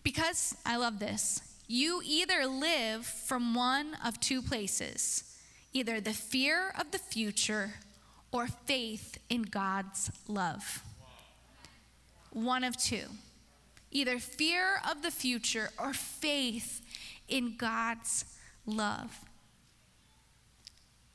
Because 0.03 0.55
I 0.65 0.77
love 0.77 0.99
this, 0.99 1.41
you 1.67 2.01
either 2.03 2.45
live 2.45 3.05
from 3.05 3.55
one 3.55 3.95
of 4.05 4.19
two 4.19 4.41
places 4.41 5.23
either 5.73 6.01
the 6.01 6.13
fear 6.13 6.73
of 6.77 6.91
the 6.91 6.99
future 6.99 7.75
or 8.31 8.45
faith 8.47 9.17
in 9.29 9.43
God's 9.43 10.11
love. 10.27 10.83
One 12.31 12.65
of 12.65 12.75
two. 12.75 13.05
Either 13.89 14.19
fear 14.19 14.81
of 14.89 15.01
the 15.01 15.11
future 15.11 15.69
or 15.79 15.93
faith 15.93 16.81
in 17.29 17.55
God's 17.57 18.25
love. 18.65 19.21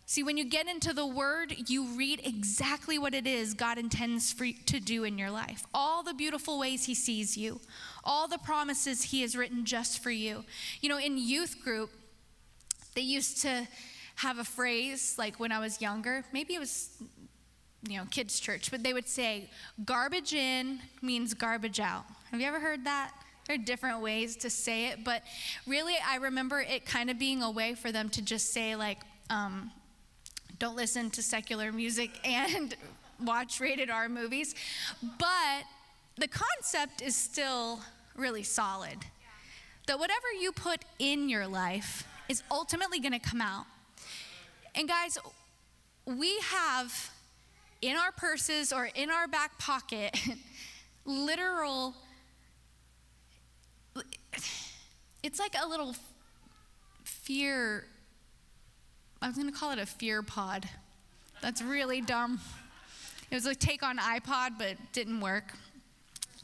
See, 0.08 0.22
when 0.22 0.36
you 0.36 0.44
get 0.44 0.68
into 0.68 0.92
the 0.92 1.04
word, 1.04 1.68
you 1.68 1.84
read 1.96 2.20
exactly 2.24 2.96
what 2.96 3.12
it 3.12 3.26
is 3.26 3.54
God 3.54 3.76
intends 3.76 4.32
for 4.32 4.46
to 4.46 4.78
do 4.78 5.02
in 5.02 5.18
your 5.18 5.32
life. 5.32 5.66
All 5.74 6.04
the 6.04 6.14
beautiful 6.14 6.60
ways 6.60 6.84
he 6.84 6.94
sees 6.94 7.36
you, 7.36 7.60
all 8.04 8.28
the 8.28 8.38
promises 8.38 9.02
he 9.02 9.22
has 9.22 9.36
written 9.36 9.64
just 9.64 10.00
for 10.00 10.12
you. 10.12 10.44
You 10.80 10.88
know, 10.88 10.98
in 10.98 11.18
youth 11.18 11.60
group, 11.60 11.90
they 12.94 13.00
used 13.00 13.42
to 13.42 13.66
have 14.14 14.38
a 14.38 14.44
phrase 14.44 15.16
like 15.18 15.40
when 15.40 15.50
I 15.50 15.58
was 15.58 15.82
younger, 15.82 16.24
maybe 16.32 16.54
it 16.54 16.60
was 16.60 16.88
you 17.88 17.98
know, 17.98 18.04
kids 18.10 18.38
church, 18.38 18.70
but 18.70 18.84
they 18.84 18.92
would 18.92 19.08
say 19.08 19.50
garbage 19.84 20.34
in 20.34 20.78
means 21.02 21.34
garbage 21.34 21.80
out. 21.80 22.04
Have 22.30 22.40
you 22.40 22.46
ever 22.46 22.60
heard 22.60 22.84
that? 22.84 23.12
There 23.46 23.54
are 23.54 23.58
different 23.58 24.02
ways 24.02 24.36
to 24.38 24.50
say 24.50 24.86
it, 24.86 25.04
but 25.04 25.22
really, 25.66 25.94
I 26.04 26.16
remember 26.16 26.60
it 26.60 26.84
kind 26.84 27.10
of 27.10 27.18
being 27.18 27.42
a 27.42 27.50
way 27.50 27.74
for 27.74 27.92
them 27.92 28.08
to 28.10 28.22
just 28.22 28.52
say, 28.52 28.74
like, 28.74 28.98
um, 29.30 29.70
don't 30.58 30.76
listen 30.76 31.10
to 31.10 31.22
secular 31.22 31.72
music 31.72 32.10
and 32.24 32.74
watch 33.24 33.60
rated 33.60 33.90
R 33.90 34.08
movies. 34.08 34.54
But 35.02 35.64
the 36.16 36.28
concept 36.28 37.02
is 37.02 37.14
still 37.14 37.80
really 38.16 38.42
solid. 38.42 38.98
That 39.86 39.98
whatever 39.98 40.32
you 40.40 40.52
put 40.52 40.84
in 40.98 41.28
your 41.28 41.46
life 41.46 42.06
is 42.28 42.42
ultimately 42.50 42.98
going 42.98 43.12
to 43.12 43.18
come 43.18 43.40
out. 43.40 43.66
And 44.74 44.88
guys, 44.88 45.18
we 46.04 46.38
have 46.40 47.10
in 47.82 47.96
our 47.96 48.12
purses 48.12 48.72
or 48.72 48.88
in 48.94 49.10
our 49.10 49.28
back 49.28 49.58
pocket 49.58 50.18
literal 51.04 51.94
it's 55.22 55.40
like 55.40 55.54
a 55.60 55.66
little 55.66 55.94
fear 57.02 57.86
I 59.22 59.28
was 59.28 59.36
going 59.36 59.50
to 59.50 59.58
call 59.58 59.72
it 59.72 59.78
a 59.78 59.86
fear 59.86 60.22
pod. 60.22 60.68
That's 61.42 61.62
really 61.62 62.00
dumb. 62.00 62.40
It 63.30 63.34
was 63.34 63.46
a 63.46 63.54
take 63.54 63.82
on 63.82 63.98
iPod, 63.98 64.58
but 64.58 64.76
didn't 64.92 65.20
work. 65.20 65.54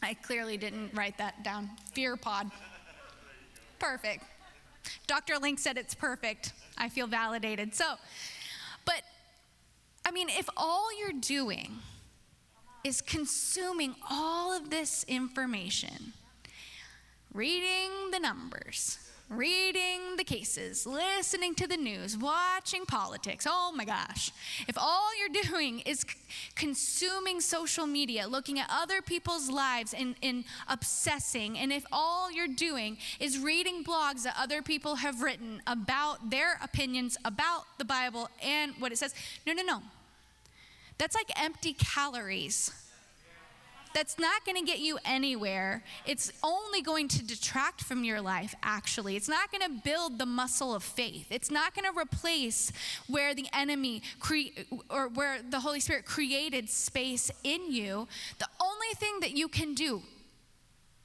I 0.02 0.14
clearly 0.14 0.56
didn't 0.56 0.92
write 0.94 1.18
that 1.18 1.44
down. 1.44 1.70
Fear 1.92 2.16
pod. 2.16 2.50
Perfect. 3.78 4.24
Dr. 5.06 5.38
Link 5.38 5.58
said 5.58 5.76
it's 5.78 5.94
perfect. 5.94 6.52
I 6.76 6.88
feel 6.88 7.06
validated. 7.06 7.74
So, 7.74 7.84
but 8.84 9.02
I 10.04 10.10
mean, 10.10 10.28
if 10.28 10.48
all 10.56 10.88
you're 10.98 11.20
doing 11.20 11.78
is 12.82 13.00
consuming 13.00 13.94
all 14.10 14.52
of 14.52 14.70
this 14.70 15.04
information, 15.04 16.14
reading 17.32 17.90
the 18.10 18.18
numbers, 18.18 18.98
reading 19.36 20.16
the 20.16 20.24
cases, 20.24 20.86
listening 20.86 21.54
to 21.54 21.66
the 21.66 21.76
news, 21.76 22.16
watching 22.16 22.84
politics. 22.84 23.46
Oh 23.48 23.72
my 23.74 23.84
gosh. 23.84 24.30
If 24.68 24.76
all 24.78 25.08
you're 25.18 25.42
doing 25.50 25.80
is 25.80 26.04
consuming 26.54 27.40
social 27.40 27.86
media, 27.86 28.26
looking 28.26 28.58
at 28.58 28.66
other 28.70 29.00
people's 29.02 29.50
lives 29.50 29.94
and, 29.94 30.14
and 30.22 30.44
obsessing, 30.68 31.58
and 31.58 31.72
if 31.72 31.84
all 31.92 32.30
you're 32.30 32.48
doing 32.48 32.98
is 33.20 33.38
reading 33.38 33.84
blogs 33.84 34.24
that 34.24 34.36
other 34.38 34.62
people 34.62 34.96
have 34.96 35.22
written 35.22 35.62
about 35.66 36.30
their 36.30 36.58
opinions 36.62 37.16
about 37.24 37.64
the 37.78 37.84
Bible 37.84 38.28
and 38.42 38.72
what 38.78 38.92
it 38.92 38.98
says, 38.98 39.14
no, 39.46 39.52
no, 39.52 39.62
no. 39.62 39.82
That's 40.98 41.14
like 41.14 41.30
empty 41.42 41.72
calories 41.72 42.70
that's 43.94 44.18
not 44.18 44.44
going 44.44 44.56
to 44.56 44.64
get 44.64 44.80
you 44.80 44.98
anywhere. 45.04 45.82
It's 46.06 46.32
only 46.42 46.82
going 46.82 47.08
to 47.08 47.24
detract 47.24 47.82
from 47.82 48.04
your 48.04 48.20
life, 48.20 48.54
actually. 48.62 49.16
It's 49.16 49.28
not 49.28 49.50
going 49.50 49.62
to 49.62 49.82
build 49.82 50.18
the 50.18 50.26
muscle 50.26 50.74
of 50.74 50.82
faith. 50.82 51.26
It's 51.30 51.50
not 51.50 51.74
going 51.74 51.92
to 51.92 51.98
replace 51.98 52.72
where 53.06 53.34
the 53.34 53.46
enemy 53.52 54.02
cre- 54.20 54.62
or 54.90 55.08
where 55.08 55.38
the 55.42 55.60
Holy 55.60 55.80
Spirit 55.80 56.04
created 56.04 56.68
space 56.70 57.30
in 57.44 57.72
you. 57.72 58.08
The 58.38 58.48
only 58.60 58.94
thing 58.96 59.20
that 59.20 59.36
you 59.36 59.48
can 59.48 59.74
do 59.74 60.02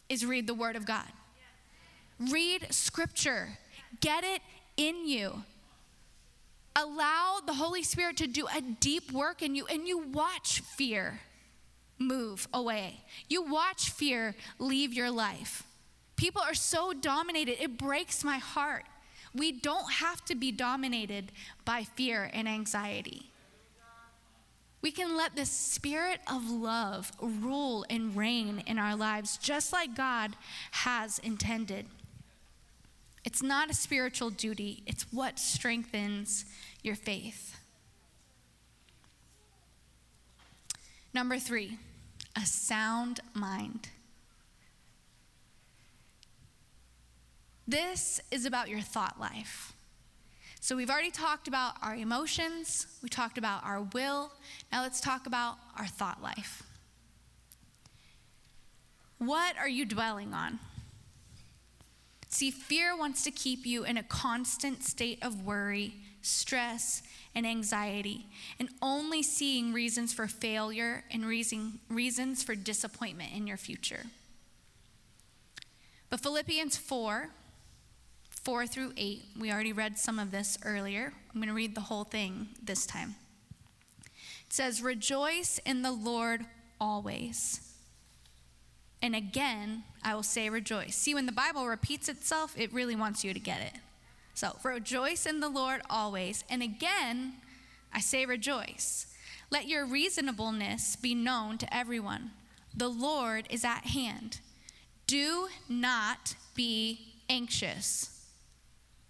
is 0.10 0.26
read 0.26 0.48
the 0.48 0.54
Word 0.54 0.76
of 0.76 0.86
God. 0.86 1.08
Read 2.20 2.68
Scripture, 2.72 3.58
get 4.02 4.24
it 4.24 4.42
in 4.78 5.08
you 5.08 5.44
allow 6.78 7.40
the 7.44 7.54
Holy 7.54 7.82
Spirit 7.82 8.18
to 8.18 8.28
do 8.28 8.46
a 8.56 8.62
deep 8.62 9.12
work 9.12 9.42
in 9.42 9.56
you 9.56 9.66
and 9.66 9.88
you 9.88 9.98
watch 9.98 10.62
fear 10.62 11.22
move 12.00 12.48
away. 12.54 13.02
You 13.28 13.44
watch 13.44 13.90
fear 13.90 14.36
leave 14.60 14.94
your 14.94 15.12
life. 15.12 15.64
People 16.16 16.42
are 16.42 16.54
so 16.54 16.94
dominated, 16.94 17.62
it 17.62 17.78
breaks 17.78 18.24
my 18.24 18.38
heart. 18.38 18.86
We 19.36 19.52
don't 19.52 19.92
have 19.92 20.26
to 20.26 20.36
be 20.36 20.52
dominated 20.52 21.32
by 21.64 21.84
fear 21.84 22.30
and 22.34 22.48
anxiety. 22.48 23.32
We 24.82 24.92
can 24.92 25.18
let 25.18 25.36
the 25.36 25.46
spirit 25.46 26.20
of 26.32 26.50
love 26.50 27.12
rule 27.20 27.86
and 27.90 28.16
reign 28.16 28.64
in 28.66 28.80
our 28.80 28.96
lives 28.96 29.38
just 29.38 29.74
like 29.74 29.96
God 29.96 30.36
has 30.72 31.20
intended. 31.20 31.88
It's 33.26 33.44
not 33.44 33.70
a 33.70 33.74
spiritual 33.74 34.30
duty, 34.30 34.84
it's 34.86 35.06
what 35.12 35.40
strengthens 35.40 36.46
your 36.84 36.96
faith. 36.96 37.60
Number 41.14 41.40
three, 41.40 41.80
a 42.38 42.46
sound 42.46 43.20
mind. 43.34 43.90
This 47.68 48.22
is 48.32 48.46
about 48.46 48.70
your 48.70 48.80
thought 48.80 49.20
life. 49.20 49.74
So, 50.60 50.76
we've 50.76 50.90
already 50.90 51.12
talked 51.12 51.48
about 51.48 51.76
our 51.82 51.96
emotions, 51.96 52.88
we 53.02 53.10
talked 53.10 53.38
about 53.38 53.64
our 53.64 53.82
will. 53.82 54.32
Now, 54.72 54.84
let's 54.84 55.02
talk 55.02 55.26
about 55.26 55.58
our 55.78 55.88
thought 55.88 56.22
life. 56.22 56.64
What 59.18 59.58
are 59.58 59.70
you 59.70 59.86
dwelling 59.86 60.34
on? 60.34 60.60
See, 62.30 62.52
fear 62.52 62.96
wants 62.96 63.24
to 63.24 63.32
keep 63.32 63.66
you 63.66 63.84
in 63.84 63.98
a 63.98 64.04
constant 64.04 64.84
state 64.84 65.20
of 65.24 65.44
worry, 65.44 65.96
stress, 66.28 67.02
and 67.34 67.46
anxiety, 67.46 68.26
and 68.60 68.70
only 68.82 69.22
seeing 69.22 69.72
reasons 69.74 70.14
for 70.14 70.28
failure 70.28 71.04
and 71.12 71.26
reason, 71.26 71.80
reasons 71.90 72.44
for 72.44 72.56
disappointment 72.56 73.32
in 73.34 73.48
your 73.48 73.58
future. 73.58 74.06
But 76.10 76.22
Philippians 76.22 76.78
4 76.78 77.30
4 78.44 78.66
through 78.66 78.94
8, 78.96 79.26
we 79.38 79.52
already 79.52 79.74
read 79.74 80.00
some 80.00 80.20
of 80.20 80.32
this 80.32 80.58
earlier. 80.64 81.12
I'm 81.34 81.42
going 81.42 81.50
to 81.50 81.54
read 81.54 81.76
the 81.76 81.82
whole 81.82 82.06
thing 82.06 82.48
this 82.64 82.86
time. 82.86 83.16
It 84.46 84.54
says, 84.54 84.82
Rejoice 84.82 85.60
in 85.66 85.82
the 85.82 85.92
Lord 85.92 86.46
always. 86.80 87.60
And 89.02 89.16
again, 89.16 89.84
I 90.02 90.16
will 90.16 90.24
say 90.24 90.50
rejoice. 90.50 90.96
See, 90.96 91.14
when 91.14 91.26
the 91.26 91.34
Bible 91.34 91.68
repeats 91.68 92.08
itself, 92.08 92.58
it 92.58 92.74
really 92.74 92.96
wants 92.96 93.24
you 93.24 93.34
to 93.34 93.40
get 93.40 93.62
it. 93.62 93.74
So, 94.38 94.56
rejoice 94.62 95.26
in 95.26 95.40
the 95.40 95.50
Lord 95.50 95.82
always. 95.90 96.44
And 96.48 96.62
again, 96.62 97.34
I 97.92 98.00
say 98.00 98.24
rejoice. 98.24 99.08
Let 99.50 99.68
your 99.68 99.84
reasonableness 99.84 100.96
be 100.96 101.16
known 101.16 101.58
to 101.58 101.76
everyone. 101.76 102.30
The 102.72 102.88
Lord 102.88 103.48
is 103.50 103.66
at 103.66 103.86
hand. 103.86 104.40
Do 105.08 105.48
not 105.68 106.36
be 106.54 107.16
anxious. 107.28 108.28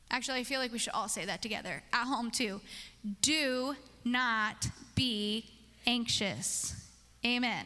Actually, 0.10 0.40
I 0.40 0.44
feel 0.46 0.62
like 0.62 0.72
we 0.72 0.80
should 0.80 0.94
all 0.94 1.10
say 1.10 1.26
that 1.26 1.42
together 1.42 1.84
at 1.92 2.06
home 2.06 2.32
too. 2.32 2.62
Do 3.20 3.76
not 4.06 4.70
be 4.96 5.44
anxious. 5.86 6.74
Amen. 7.26 7.66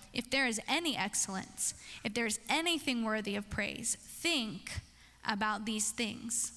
if 0.13 0.29
there 0.29 0.45
is 0.45 0.59
any 0.67 0.97
excellence, 0.97 1.73
if 2.03 2.13
there 2.13 2.25
is 2.25 2.39
anything 2.49 3.03
worthy 3.03 3.35
of 3.35 3.49
praise, 3.49 3.95
think 3.95 4.81
about 5.25 5.65
these 5.65 5.91
things. 5.91 6.51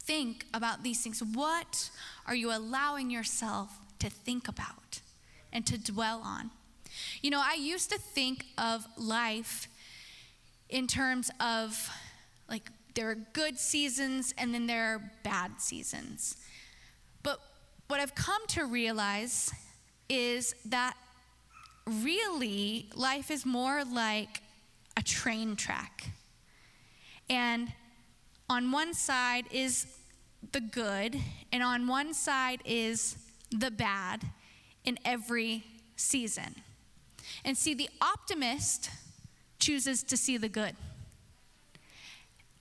Think 0.00 0.46
about 0.54 0.82
these 0.82 1.02
things. 1.02 1.22
What 1.22 1.90
are 2.26 2.34
you 2.34 2.50
allowing 2.50 3.10
yourself 3.10 3.78
to 3.98 4.08
think 4.08 4.48
about 4.48 5.00
and 5.52 5.66
to 5.66 5.76
dwell 5.76 6.22
on? 6.24 6.50
You 7.20 7.30
know, 7.30 7.42
I 7.44 7.54
used 7.54 7.90
to 7.90 7.98
think 7.98 8.46
of 8.56 8.86
life 8.96 9.68
in 10.68 10.86
terms 10.86 11.30
of 11.40 11.90
like 12.48 12.70
there 12.94 13.10
are 13.10 13.16
good 13.32 13.58
seasons 13.58 14.34
and 14.38 14.54
then 14.54 14.66
there 14.66 14.94
are 14.94 15.12
bad 15.22 15.60
seasons. 15.60 16.36
But 17.22 17.40
what 17.88 18.00
I've 18.00 18.14
come 18.14 18.46
to 18.48 18.64
realize 18.64 19.52
is 20.08 20.54
that 20.64 20.96
really, 21.88 22.88
life 22.94 23.30
is 23.30 23.44
more 23.44 23.84
like 23.84 24.42
a 24.96 25.02
train 25.02 25.56
track. 25.56 26.10
And 27.30 27.72
on 28.48 28.70
one 28.72 28.94
side 28.94 29.44
is 29.50 29.86
the 30.52 30.60
good, 30.60 31.16
and 31.52 31.62
on 31.62 31.86
one 31.86 32.14
side 32.14 32.60
is 32.64 33.16
the 33.50 33.70
bad 33.70 34.24
in 34.84 34.98
every 35.04 35.64
season. 35.96 36.54
And 37.44 37.56
see, 37.56 37.74
the 37.74 37.90
optimist 38.00 38.90
chooses 39.58 40.02
to 40.04 40.16
see 40.16 40.36
the 40.36 40.48
good, 40.48 40.76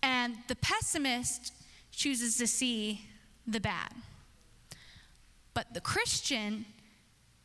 and 0.02 0.36
the 0.48 0.56
pessimist 0.56 1.54
chooses 1.92 2.38
to 2.38 2.48
see 2.48 3.02
the 3.46 3.60
bad. 3.60 3.94
But 5.54 5.74
the 5.74 5.82
Christian 5.82 6.66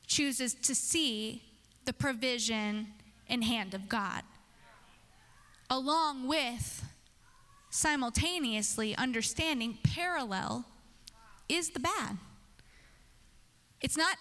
chooses 0.06 0.54
to 0.54 0.74
see 0.74 1.42
the 1.84 1.92
provision 1.92 2.88
and 3.28 3.44
hand 3.44 3.74
of 3.74 3.88
God, 3.88 4.22
along 5.70 6.28
with 6.28 6.84
simultaneously 7.70 8.94
understanding 8.96 9.78
parallel 9.82 10.66
is 11.48 11.70
the 11.70 11.80
bad. 11.80 12.18
It's 13.80 13.96
not 13.96 14.16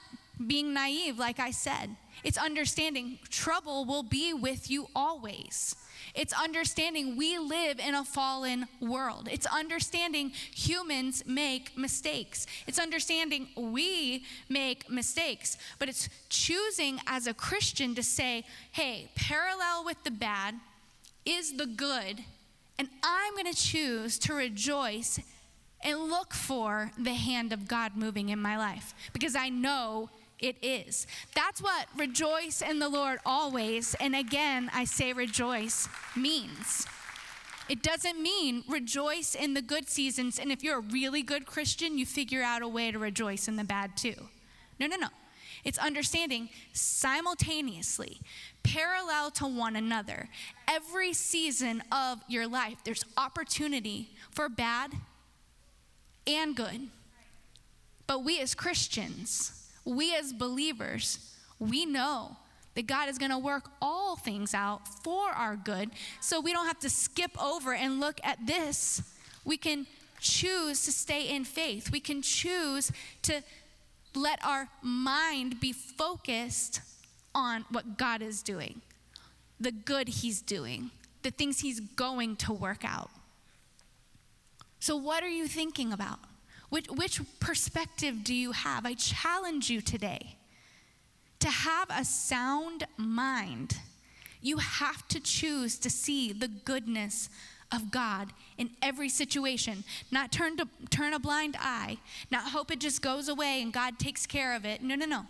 being 0.47 0.73
naive, 0.73 1.19
like 1.19 1.39
I 1.39 1.51
said. 1.51 1.95
It's 2.23 2.37
understanding 2.37 3.19
trouble 3.29 3.85
will 3.85 4.03
be 4.03 4.33
with 4.33 4.69
you 4.69 4.87
always. 4.95 5.75
It's 6.13 6.33
understanding 6.33 7.15
we 7.15 7.37
live 7.37 7.79
in 7.79 7.95
a 7.95 8.03
fallen 8.03 8.67
world. 8.81 9.29
It's 9.31 9.45
understanding 9.45 10.31
humans 10.53 11.23
make 11.25 11.77
mistakes. 11.77 12.47
It's 12.67 12.79
understanding 12.79 13.47
we 13.55 14.25
make 14.49 14.89
mistakes. 14.89 15.57
But 15.79 15.89
it's 15.89 16.09
choosing 16.29 16.99
as 17.07 17.27
a 17.27 17.33
Christian 17.33 17.95
to 17.95 18.03
say, 18.03 18.43
hey, 18.71 19.09
parallel 19.15 19.85
with 19.85 20.03
the 20.03 20.11
bad 20.11 20.55
is 21.25 21.53
the 21.53 21.67
good, 21.67 22.23
and 22.79 22.89
I'm 23.03 23.33
going 23.33 23.51
to 23.51 23.57
choose 23.57 24.17
to 24.19 24.33
rejoice 24.33 25.19
and 25.83 25.99
look 25.99 26.33
for 26.33 26.91
the 26.97 27.13
hand 27.13 27.53
of 27.53 27.67
God 27.67 27.95
moving 27.95 28.29
in 28.29 28.39
my 28.39 28.57
life 28.57 28.93
because 29.13 29.35
I 29.35 29.49
know 29.49 30.09
it 30.41 30.57
is. 30.61 31.07
That's 31.35 31.61
what 31.61 31.87
rejoice 31.97 32.61
in 32.61 32.79
the 32.79 32.89
Lord 32.89 33.19
always, 33.25 33.95
and 33.99 34.15
again, 34.15 34.69
I 34.73 34.85
say 34.85 35.13
rejoice, 35.13 35.87
means. 36.15 36.85
It 37.69 37.83
doesn't 37.83 38.21
mean 38.21 38.63
rejoice 38.67 39.35
in 39.35 39.53
the 39.53 39.61
good 39.61 39.87
seasons, 39.87 40.39
and 40.39 40.51
if 40.51 40.63
you're 40.63 40.79
a 40.79 40.81
really 40.91 41.21
good 41.21 41.45
Christian, 41.45 41.97
you 41.97 42.05
figure 42.05 42.41
out 42.41 42.61
a 42.61 42.67
way 42.67 42.91
to 42.91 42.99
rejoice 42.99 43.47
in 43.47 43.55
the 43.55 43.63
bad 43.63 43.95
too. 43.95 44.15
No, 44.79 44.87
no, 44.87 44.97
no. 44.97 45.07
It's 45.63 45.77
understanding 45.77 46.49
simultaneously, 46.73 48.19
parallel 48.63 49.31
to 49.31 49.45
one 49.45 49.75
another. 49.75 50.27
Every 50.67 51.13
season 51.13 51.83
of 51.91 52.19
your 52.27 52.47
life, 52.47 52.79
there's 52.83 53.05
opportunity 53.15 54.09
for 54.31 54.49
bad 54.49 54.91
and 56.25 56.55
good. 56.55 56.89
But 58.07 58.23
we 58.23 58.39
as 58.39 58.55
Christians, 58.55 59.60
we 59.85 60.15
as 60.15 60.33
believers, 60.33 61.33
we 61.59 61.85
know 61.85 62.37
that 62.75 62.87
God 62.87 63.09
is 63.09 63.17
going 63.17 63.31
to 63.31 63.37
work 63.37 63.69
all 63.81 64.15
things 64.15 64.53
out 64.53 64.87
for 65.03 65.29
our 65.29 65.55
good. 65.55 65.91
So 66.21 66.39
we 66.39 66.53
don't 66.53 66.67
have 66.67 66.79
to 66.79 66.89
skip 66.89 67.31
over 67.41 67.73
and 67.73 67.99
look 67.99 68.19
at 68.23 68.45
this. 68.45 69.01
We 69.43 69.57
can 69.57 69.87
choose 70.19 70.85
to 70.85 70.91
stay 70.91 71.29
in 71.29 71.43
faith. 71.43 71.91
We 71.91 71.99
can 71.99 72.21
choose 72.21 72.91
to 73.23 73.41
let 74.15 74.43
our 74.45 74.69
mind 74.81 75.59
be 75.59 75.73
focused 75.73 76.81
on 77.33 77.65
what 77.71 77.97
God 77.97 78.21
is 78.21 78.41
doing, 78.41 78.81
the 79.59 79.71
good 79.71 80.07
He's 80.07 80.41
doing, 80.41 80.91
the 81.23 81.31
things 81.31 81.59
He's 81.59 81.79
going 81.79 82.35
to 82.37 82.53
work 82.53 82.83
out. 82.83 83.09
So, 84.79 84.95
what 84.95 85.23
are 85.23 85.29
you 85.29 85.47
thinking 85.47 85.93
about? 85.93 86.19
Which, 86.71 86.87
which 86.87 87.19
perspective 87.41 88.23
do 88.23 88.33
you 88.33 88.53
have? 88.53 88.85
I 88.85 88.93
challenge 88.93 89.69
you 89.69 89.81
today 89.81 90.37
to 91.39 91.49
have 91.49 91.89
a 91.89 92.05
sound 92.05 92.87
mind. 92.95 93.77
You 94.41 94.57
have 94.57 95.05
to 95.09 95.19
choose 95.19 95.77
to 95.79 95.89
see 95.89 96.31
the 96.31 96.47
goodness 96.47 97.29
of 97.73 97.91
God 97.91 98.31
in 98.57 98.69
every 98.81 99.09
situation. 99.09 99.83
Not 100.11 100.31
turn 100.31 100.55
to 100.57 100.67
turn 100.89 101.13
a 101.13 101.19
blind 101.19 101.57
eye, 101.59 101.97
not 102.31 102.51
hope 102.51 102.71
it 102.71 102.79
just 102.79 103.01
goes 103.01 103.27
away 103.27 103.61
and 103.61 103.73
God 103.73 103.99
takes 103.99 104.25
care 104.25 104.55
of 104.55 104.63
it. 104.63 104.81
No, 104.81 104.95
no, 104.95 105.05
no. 105.05 105.25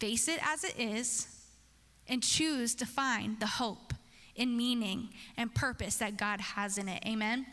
Face 0.00 0.26
it 0.26 0.40
as 0.42 0.64
it 0.64 0.76
is 0.76 1.28
and 2.08 2.24
choose 2.24 2.74
to 2.74 2.86
find 2.86 3.38
the 3.38 3.46
hope 3.46 3.94
and 4.36 4.56
meaning 4.56 5.10
and 5.36 5.54
purpose 5.54 5.94
that 5.98 6.16
God 6.16 6.40
has 6.40 6.76
in 6.76 6.88
it. 6.88 7.04
Amen. 7.06 7.46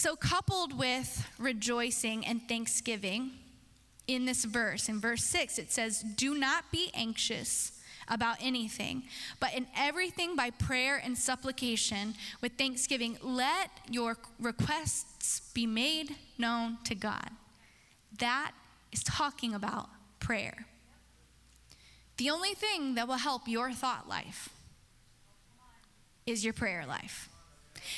So, 0.00 0.14
coupled 0.14 0.78
with 0.78 1.28
rejoicing 1.40 2.24
and 2.24 2.40
thanksgiving 2.46 3.32
in 4.06 4.26
this 4.26 4.44
verse, 4.44 4.88
in 4.88 5.00
verse 5.00 5.24
6, 5.24 5.58
it 5.58 5.72
says, 5.72 6.04
Do 6.14 6.36
not 6.36 6.70
be 6.70 6.92
anxious 6.94 7.72
about 8.06 8.36
anything, 8.40 9.02
but 9.40 9.52
in 9.54 9.66
everything 9.76 10.36
by 10.36 10.50
prayer 10.50 11.02
and 11.04 11.18
supplication 11.18 12.14
with 12.40 12.52
thanksgiving, 12.52 13.18
let 13.22 13.72
your 13.90 14.16
requests 14.38 15.40
be 15.52 15.66
made 15.66 16.14
known 16.38 16.78
to 16.84 16.94
God. 16.94 17.30
That 18.20 18.52
is 18.92 19.02
talking 19.02 19.52
about 19.52 19.88
prayer. 20.20 20.66
The 22.18 22.30
only 22.30 22.54
thing 22.54 22.94
that 22.94 23.08
will 23.08 23.16
help 23.16 23.48
your 23.48 23.72
thought 23.72 24.08
life 24.08 24.50
is 26.24 26.44
your 26.44 26.54
prayer 26.54 26.86
life. 26.86 27.28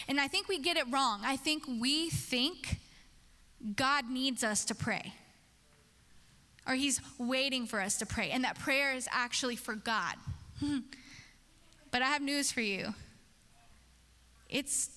And 0.09 0.21
I 0.21 0.29
think 0.29 0.49
we 0.49 0.59
get 0.59 0.77
it 0.77 0.85
wrong. 0.91 1.21
I 1.25 1.37
think 1.37 1.65
we 1.67 2.11
think 2.11 2.79
God 3.77 4.09
needs 4.11 4.43
us 4.43 4.65
to 4.67 4.75
pray, 4.75 5.13
or 6.67 6.75
He's 6.75 7.01
waiting 7.19 7.67
for 7.67 7.81
us 7.81 7.99
to 7.99 8.07
pray, 8.07 8.31
and 8.31 8.45
that 8.45 8.59
prayer 8.59 8.95
is 8.95 9.09
actually 9.11 9.57
for 9.57 9.75
God. 9.75 10.15
but 11.91 12.03
I 12.03 12.07
have 12.07 12.23
news 12.23 12.53
for 12.53 12.61
you 12.61 12.95
it's 14.49 14.91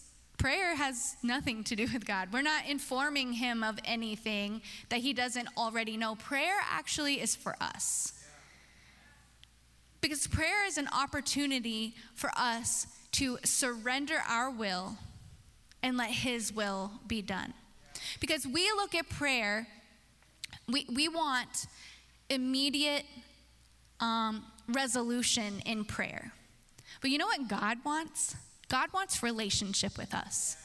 Prayer 0.44 0.76
has 0.76 1.16
nothing 1.24 1.64
to 1.64 1.76
do 1.76 1.88
with 1.94 2.06
God. 2.06 2.34
We're 2.34 2.42
not 2.42 2.66
informing 2.68 3.32
him 3.32 3.64
of 3.64 3.80
anything 3.86 4.62
that 4.90 5.00
he 5.00 5.14
doesn't 5.14 5.48
already 5.56 5.96
know. 5.96 6.16
Prayer 6.16 6.56
actually 6.70 7.22
is 7.22 7.34
for 7.34 7.56
us. 7.62 8.12
Because 10.02 10.28
prayer 10.28 10.66
is 10.68 10.78
an 10.78 10.90
opportunity 10.90 11.96
for 12.14 12.30
us 12.36 12.88
to 13.14 13.38
surrender 13.44 14.18
our 14.28 14.50
will 14.52 14.98
and 15.82 15.98
let 15.98 16.10
his 16.10 16.54
will 16.54 16.92
be 17.08 17.22
done. 17.22 17.54
Because 18.20 18.46
we 18.46 18.72
look 18.72 18.96
at 18.96 19.10
prayer, 19.10 19.68
we, 20.68 20.86
we 20.94 21.08
want 21.08 21.68
immediate 22.30 23.06
um, 24.00 24.44
resolution 24.68 25.62
in 25.66 25.86
prayer. 25.86 26.32
But 27.02 27.12
you 27.12 27.18
know 27.18 27.28
what 27.28 27.48
God 27.48 27.80
wants? 27.86 28.36
God 28.70 28.92
wants 28.94 29.22
relationship 29.22 29.98
with 29.98 30.14
us. 30.14 30.58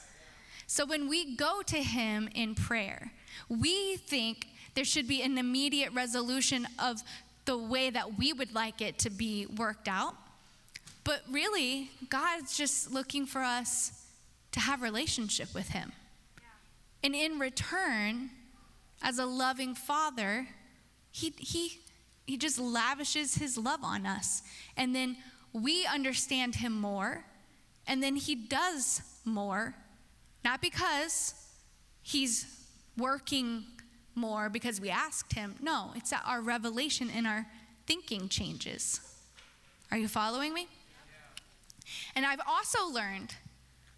So 0.66 0.84
when 0.84 1.08
we 1.08 1.36
go 1.36 1.62
to 1.66 1.76
Him 1.76 2.28
in 2.34 2.54
prayer, 2.54 3.12
we 3.48 3.96
think 3.96 4.46
there 4.74 4.84
should 4.84 5.08
be 5.08 5.22
an 5.22 5.38
immediate 5.38 5.92
resolution 5.92 6.66
of 6.78 7.02
the 7.46 7.56
way 7.56 7.90
that 7.90 8.18
we 8.18 8.32
would 8.32 8.54
like 8.54 8.80
it 8.80 8.98
to 9.00 9.10
be 9.10 9.46
worked 9.46 9.88
out. 9.88 10.14
But 11.04 11.22
really, 11.30 11.90
God's 12.08 12.56
just 12.56 12.92
looking 12.92 13.26
for 13.26 13.42
us 13.42 13.92
to 14.52 14.60
have 14.60 14.82
relationship 14.82 15.54
with 15.54 15.70
Him. 15.70 15.92
And 17.02 17.14
in 17.14 17.38
return, 17.38 18.30
as 19.02 19.18
a 19.18 19.26
loving 19.26 19.74
Father, 19.74 20.48
He, 21.10 21.32
he, 21.38 21.80
he 22.26 22.36
just 22.36 22.58
lavishes 22.58 23.36
His 23.36 23.56
love 23.56 23.80
on 23.82 24.06
us. 24.06 24.42
And 24.76 24.94
then 24.94 25.16
we 25.52 25.86
understand 25.86 26.56
him 26.56 26.78
more, 26.78 27.24
and 27.86 28.02
then 28.02 28.16
he 28.16 28.34
does 28.34 29.02
more, 29.24 29.74
not 30.44 30.60
because 30.60 31.34
he's 32.02 32.46
working 32.96 33.64
more 34.14 34.48
because 34.48 34.80
we 34.80 34.90
asked 34.90 35.34
him. 35.34 35.54
No, 35.60 35.92
it's 35.94 36.10
that 36.10 36.22
our 36.26 36.40
revelation 36.40 37.10
and 37.14 37.26
our 37.26 37.46
thinking 37.86 38.28
changes. 38.28 39.00
Are 39.90 39.98
you 39.98 40.08
following 40.08 40.52
me? 40.52 40.68
And 42.14 42.24
I've 42.26 42.40
also 42.46 42.88
learned 42.88 43.34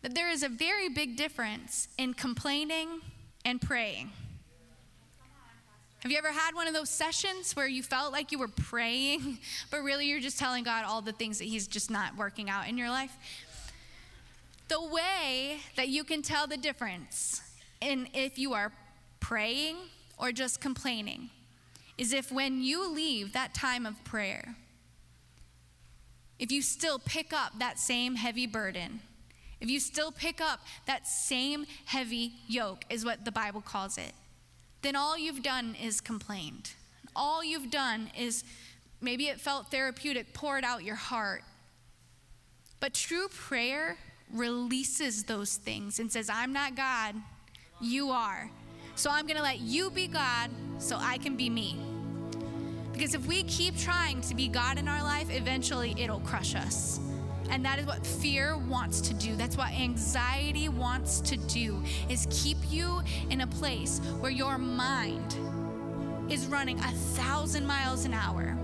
that 0.03 0.15
there 0.15 0.31
is 0.31 0.43
a 0.43 0.49
very 0.49 0.89
big 0.89 1.17
difference 1.17 1.89
in 1.99 2.15
complaining 2.15 3.01
and 3.45 3.61
praying. 3.61 4.11
Have 6.01 6.11
you 6.11 6.17
ever 6.17 6.33
had 6.33 6.55
one 6.55 6.67
of 6.67 6.73
those 6.73 6.89
sessions 6.89 7.55
where 7.55 7.67
you 7.67 7.83
felt 7.83 8.11
like 8.11 8.33
you 8.33 8.39
were 8.39 8.49
praying, 8.49 9.39
but 9.71 9.83
really 9.83 10.07
you're 10.07 10.21
just 10.21 10.39
telling 10.39 10.65
God 10.65 10.85
all 10.87 11.03
the 11.03 11.13
things 11.13 11.39
that 11.39 11.45
He's 11.45 11.67
just 11.67 11.91
not 11.91 12.17
working 12.17 12.49
out 12.49 12.69
in 12.69 12.79
your 12.79 12.89
life? 12.89 13.15
The 14.69 14.83
way 14.83 15.59
that 15.77 15.89
you 15.89 16.05
can 16.05 16.23
tell 16.23 16.47
the 16.47 16.57
difference 16.57 17.43
in 17.81 18.09
if 18.15 18.39
you 18.39 18.55
are 18.55 18.73
praying 19.19 19.77
or 20.17 20.33
just 20.33 20.61
complaining 20.61 21.29
is 21.99 22.15
if 22.15 22.33
when 22.33 22.63
you 22.63 22.91
leave 22.91 23.35
that 23.35 23.53
time 23.53 23.85
of 23.85 24.03
prayer, 24.05 24.55
if 26.41 26.51
you 26.51 26.61
still 26.61 26.99
pick 26.99 27.33
up 27.33 27.61
that 27.61 27.79
same 27.79 28.17
heavy 28.17 28.49
burden, 28.49 29.01
if 29.61 29.71
you 29.71 29.79
still 29.79 30.11
pick 30.11 30.41
up 30.41 30.61
that 30.87 31.07
same 31.07 31.67
heavy 31.85 32.33
yoke, 32.49 32.85
is 32.91 33.05
what 33.05 33.25
the 33.25 33.31
Bible 33.31 33.61
calls 33.61 33.97
it 33.97 34.13
then 34.83 34.97
all 34.97 35.19
you've 35.19 35.43
done 35.43 35.77
is 35.81 36.01
complained. 36.01 36.71
All 37.15 37.45
you've 37.45 37.71
done 37.71 38.11
is 38.19 38.45
maybe 39.01 39.27
it 39.27 39.41
felt 39.41 39.71
therapeutic, 39.71 40.33
poured 40.33 40.65
out 40.65 40.85
your 40.85 40.97
heart. 40.97 41.43
But 42.79 42.95
true 42.95 43.29
prayer 43.29 43.99
releases 44.33 45.25
those 45.25 45.57
things 45.57 45.99
and 45.99 46.11
says, 46.11 46.31
I'm 46.31 46.53
not 46.53 46.77
God, 46.77 47.15
you 47.81 48.11
are. 48.11 48.51
So 48.95 49.11
I'm 49.11 49.27
going 49.27 49.37
to 49.37 49.43
let 49.43 49.61
you 49.61 49.91
be 49.91 50.07
God 50.07 50.51
so 50.79 50.97
I 50.99 51.19
can 51.19 51.37
be 51.37 51.51
me. 51.51 51.90
Because 53.01 53.15
if 53.15 53.27
we 53.27 53.45
keep 53.45 53.79
trying 53.79 54.21
to 54.21 54.35
be 54.35 54.47
God 54.47 54.79
in 54.79 54.87
our 54.87 55.03
life, 55.03 55.35
eventually 55.35 55.95
it'll 55.97 56.21
crush 56.21 56.55
us. 56.55 57.01
And 57.49 57.65
that 57.65 57.79
is 57.79 57.87
what 57.87 58.05
fear 58.07 58.59
wants 58.59 59.01
to 59.01 59.15
do. 59.15 59.37
That's 59.37 59.57
what 59.57 59.73
anxiety 59.73 60.69
wants 60.69 61.21
to 61.23 61.39
do 61.39 61.83
is 62.11 62.27
keep 62.31 62.59
you 62.69 63.01
in 63.31 63.41
a 63.41 63.47
place 63.47 64.01
where 64.19 64.31
your 64.31 64.59
mind 64.59 65.35
is 66.31 66.45
running 66.45 66.79
a 66.79 66.93
thousand 66.93 67.67
miles 67.67 68.05
an 68.05 68.13
hour 68.13 68.55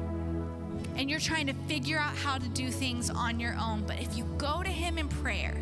and 0.97 1.09
you're 1.09 1.19
trying 1.19 1.47
to 1.47 1.55
figure 1.67 1.99
out 1.99 2.15
how 2.15 2.37
to 2.37 2.49
do 2.51 2.71
things 2.71 3.09
on 3.09 3.41
your 3.41 3.57
own. 3.59 3.85
But 3.87 4.03
if 4.03 4.19
you 4.19 4.25
go 4.37 4.63
to 4.63 4.71
Him 4.71 4.99
in 4.99 5.09
prayer, 5.09 5.57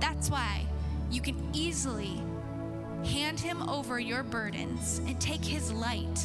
that's 0.00 0.28
why 0.28 0.66
you 1.10 1.22
can 1.22 1.42
easily 1.54 2.20
hand 3.06 3.40
Him 3.40 3.66
over 3.66 3.98
your 3.98 4.22
burdens 4.22 5.00
and 5.06 5.18
take 5.18 5.42
His 5.42 5.72
light 5.72 6.20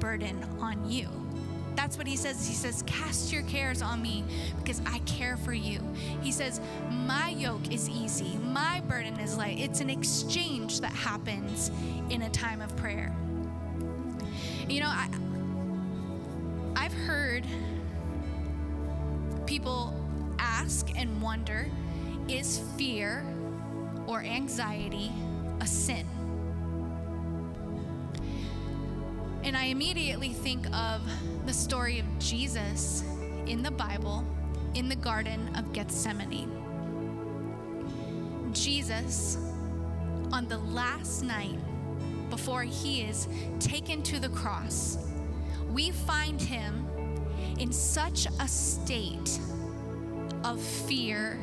burden 0.00 0.44
on 0.60 0.90
you. 0.90 1.08
That's 1.76 1.98
what 1.98 2.06
he 2.06 2.16
says. 2.16 2.46
He 2.46 2.54
says, 2.54 2.82
Cast 2.86 3.32
your 3.32 3.42
cares 3.42 3.82
on 3.82 4.00
me 4.00 4.24
because 4.56 4.80
I 4.86 4.98
care 5.00 5.36
for 5.36 5.52
you. 5.52 5.80
He 6.22 6.32
says, 6.32 6.60
My 6.90 7.30
yoke 7.30 7.72
is 7.72 7.88
easy, 7.88 8.38
my 8.38 8.80
burden 8.88 9.18
is 9.18 9.36
light. 9.36 9.58
It's 9.58 9.80
an 9.80 9.90
exchange 9.90 10.80
that 10.80 10.92
happens 10.92 11.70
in 12.10 12.22
a 12.22 12.30
time 12.30 12.60
of 12.60 12.74
prayer. 12.76 13.14
You 14.68 14.80
know, 14.80 14.88
I, 14.88 15.08
I've 16.76 16.94
heard 16.94 17.44
people 19.46 19.94
ask 20.38 20.88
and 20.98 21.20
wonder 21.20 21.68
is 22.28 22.60
fear 22.76 23.24
or 24.06 24.22
anxiety 24.22 25.12
a 25.60 25.66
sin? 25.66 26.06
And 29.44 29.54
I 29.54 29.64
immediately 29.64 30.30
think 30.30 30.66
of 30.74 31.02
the 31.44 31.52
story 31.52 31.98
of 31.98 32.06
Jesus 32.18 33.04
in 33.46 33.62
the 33.62 33.70
Bible 33.70 34.24
in 34.72 34.88
the 34.88 34.96
Garden 34.96 35.54
of 35.54 35.70
Gethsemane. 35.74 36.50
Jesus, 38.54 39.36
on 40.32 40.48
the 40.48 40.56
last 40.56 41.22
night 41.22 41.58
before 42.30 42.62
he 42.62 43.02
is 43.02 43.28
taken 43.60 44.02
to 44.04 44.18
the 44.18 44.30
cross, 44.30 44.96
we 45.70 45.90
find 45.90 46.40
him 46.40 46.88
in 47.58 47.70
such 47.70 48.26
a 48.40 48.48
state 48.48 49.38
of 50.42 50.58
fear 50.58 51.38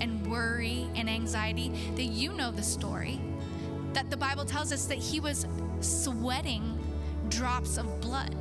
and 0.00 0.24
worry 0.30 0.88
and 0.94 1.10
anxiety 1.10 1.70
that 1.96 2.04
you 2.04 2.34
know 2.34 2.52
the 2.52 2.62
story. 2.62 3.20
That 3.94 4.10
the 4.10 4.16
Bible 4.16 4.44
tells 4.44 4.72
us 4.72 4.86
that 4.86 4.98
he 4.98 5.18
was 5.18 5.44
sweating 5.80 6.78
drops 7.28 7.78
of 7.78 8.00
blood. 8.00 8.34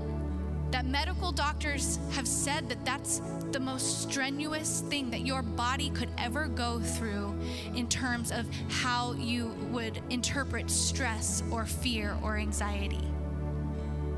That 0.72 0.86
medical 0.86 1.32
doctors 1.34 2.00
have 2.12 2.28
said 2.28 2.70
that 2.70 2.86
that's 2.86 3.22
the 3.52 3.60
most 3.60 4.04
strenuous 4.04 4.82
thing 4.88 5.10
that 5.12 5.26
your 5.26 5.42
body 5.42 5.90
could 5.90 6.10
ever 6.18 6.48
go 6.48 6.80
through 6.80 7.36
in 7.76 7.90
terms 7.90 8.32
of 8.32 8.48
how 8.70 9.14
you 9.14 9.48
would 9.70 10.02
interpret 10.10 10.72
stress 10.72 11.44
or 11.52 11.66
fear 11.66 12.18
or 12.24 12.38
anxiety. 12.38 13.06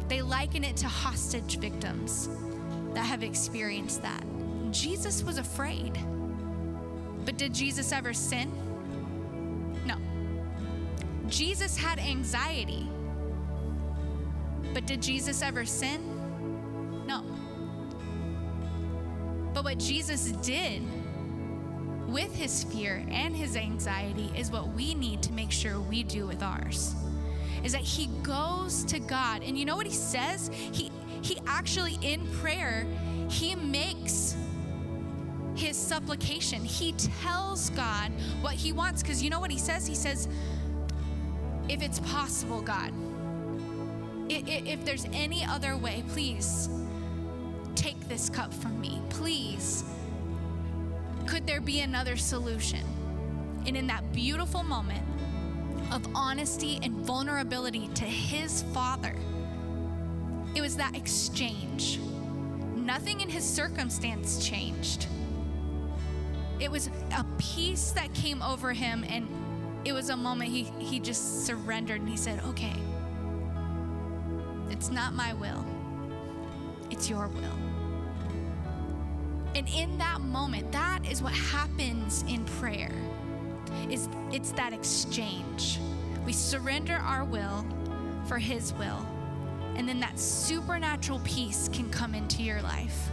They 0.07 0.22
liken 0.22 0.64
it 0.64 0.78
to 0.78 0.88
hostage 0.88 1.57
victims 1.57 2.30
that 2.93 3.05
have 3.05 3.24
experienced 3.24 4.03
that. 4.03 4.24
Jesus 4.70 5.24
was 5.24 5.39
afraid. 5.39 5.97
But 7.26 7.38
did 7.38 7.53
Jesus 7.53 7.91
ever 7.91 8.14
sin? 8.14 8.51
No. 9.86 9.95
Jesus 11.28 11.78
had 11.78 11.99
anxiety. 11.99 12.88
But 14.74 14.88
did 14.88 15.01
Jesus 15.01 15.41
ever 15.41 15.65
sin? 15.65 16.01
No. 17.05 17.24
But 19.53 19.63
what 19.63 19.78
Jesus 19.78 20.32
did 20.32 20.82
with 22.07 22.36
his 22.36 22.63
fear 22.63 23.05
and 23.09 23.36
his 23.36 23.55
anxiety 23.55 24.32
is 24.36 24.51
what 24.51 24.67
we 24.69 24.93
need 24.93 25.21
to 25.24 25.34
make 25.34 25.51
sure 25.51 25.80
we 25.80 26.03
do 26.03 26.28
with 26.28 26.41
ours. 26.41 26.95
Is 27.63 27.71
that 27.74 27.82
he 27.82 28.07
goes 28.24 28.84
to 28.86 28.99
God 28.99 29.43
and 29.43 29.57
you 29.57 29.65
know 29.65 29.76
what 29.76 29.86
he 29.86 29.93
says? 29.93 30.49
He 30.53 30.91
he 31.21 31.38
actually 31.47 31.97
in 32.01 32.28
prayer 32.39 32.86
he 33.30 33.55
makes 33.55 34.36
his 35.55 35.78
supplication. 35.78 36.63
He 36.63 36.93
tells 37.21 37.69
God 37.71 38.11
what 38.41 38.55
he 38.55 38.74
wants 38.74 39.01
because 39.01 39.24
you 39.24 39.30
know 39.30 39.39
what 39.39 39.51
he 39.51 39.59
says? 39.59 39.88
He 39.88 39.95
says 39.95 40.28
if 41.69 41.82
it's 41.82 41.99
possible, 41.99 42.61
God, 42.61 42.91
if 44.36 44.86
there's 44.86 45.05
any 45.13 45.45
other 45.45 45.77
way, 45.77 46.03
please 46.09 46.69
take 47.75 47.99
this 48.07 48.29
cup 48.29 48.53
from 48.53 48.79
me. 48.81 49.01
Please. 49.09 49.84
Could 51.25 51.47
there 51.47 51.61
be 51.61 51.81
another 51.81 52.17
solution? 52.17 52.81
And 53.65 53.77
in 53.77 53.88
that 53.88 54.11
beautiful 54.13 54.63
moment 54.63 55.03
of 55.91 56.05
honesty 56.15 56.79
and 56.84 56.93
vulnerability 57.05 57.88
to 57.95 58.05
his 58.05 58.63
father, 58.73 59.15
it 60.55 60.61
was 60.61 60.75
that 60.77 60.95
exchange. 60.95 61.99
Nothing 62.75 63.21
in 63.21 63.29
his 63.29 63.43
circumstance 63.43 64.45
changed. 64.45 65.07
it 66.59 66.69
was 66.71 66.89
a 67.17 67.25
peace 67.38 67.91
that 67.91 68.13
came 68.13 68.41
over 68.41 68.73
him 68.73 69.03
and 69.09 69.27
it 69.86 69.93
was 69.93 70.09
a 70.09 70.17
moment 70.17 70.49
he, 70.49 70.63
he 70.79 70.99
just 70.99 71.45
surrendered 71.45 71.99
and 72.01 72.09
he 72.09 72.17
said, 72.17 72.41
Okay, 72.49 72.73
it's 74.74 74.89
not 74.89 75.13
my 75.13 75.34
will, 75.34 75.63
it's 76.89 77.07
your 77.07 77.28
will. 77.28 77.57
And 79.55 79.69
in 79.69 79.99
that 79.99 80.19
moment, 80.21 80.71
that 80.71 81.05
is 81.09 81.21
what 81.21 81.34
happens 81.34 82.24
in 82.28 82.43
prayer. 82.43 82.91
Is 83.89 84.09
it's 84.32 84.51
that 84.53 84.74
exchange. 84.74 85.80
We 86.26 86.34
surrender 86.34 86.95
our 86.95 87.24
will 87.24 87.63
for 88.26 88.39
his 88.39 88.74
will. 88.74 89.05
And 89.76 89.88
then 89.88 89.99
that 89.99 90.17
supernatural 90.17 91.21
peace 91.24 91.69
can 91.71 91.89
come 91.91 92.15
into 92.15 92.41
your 92.41 92.61
life. 92.63 93.09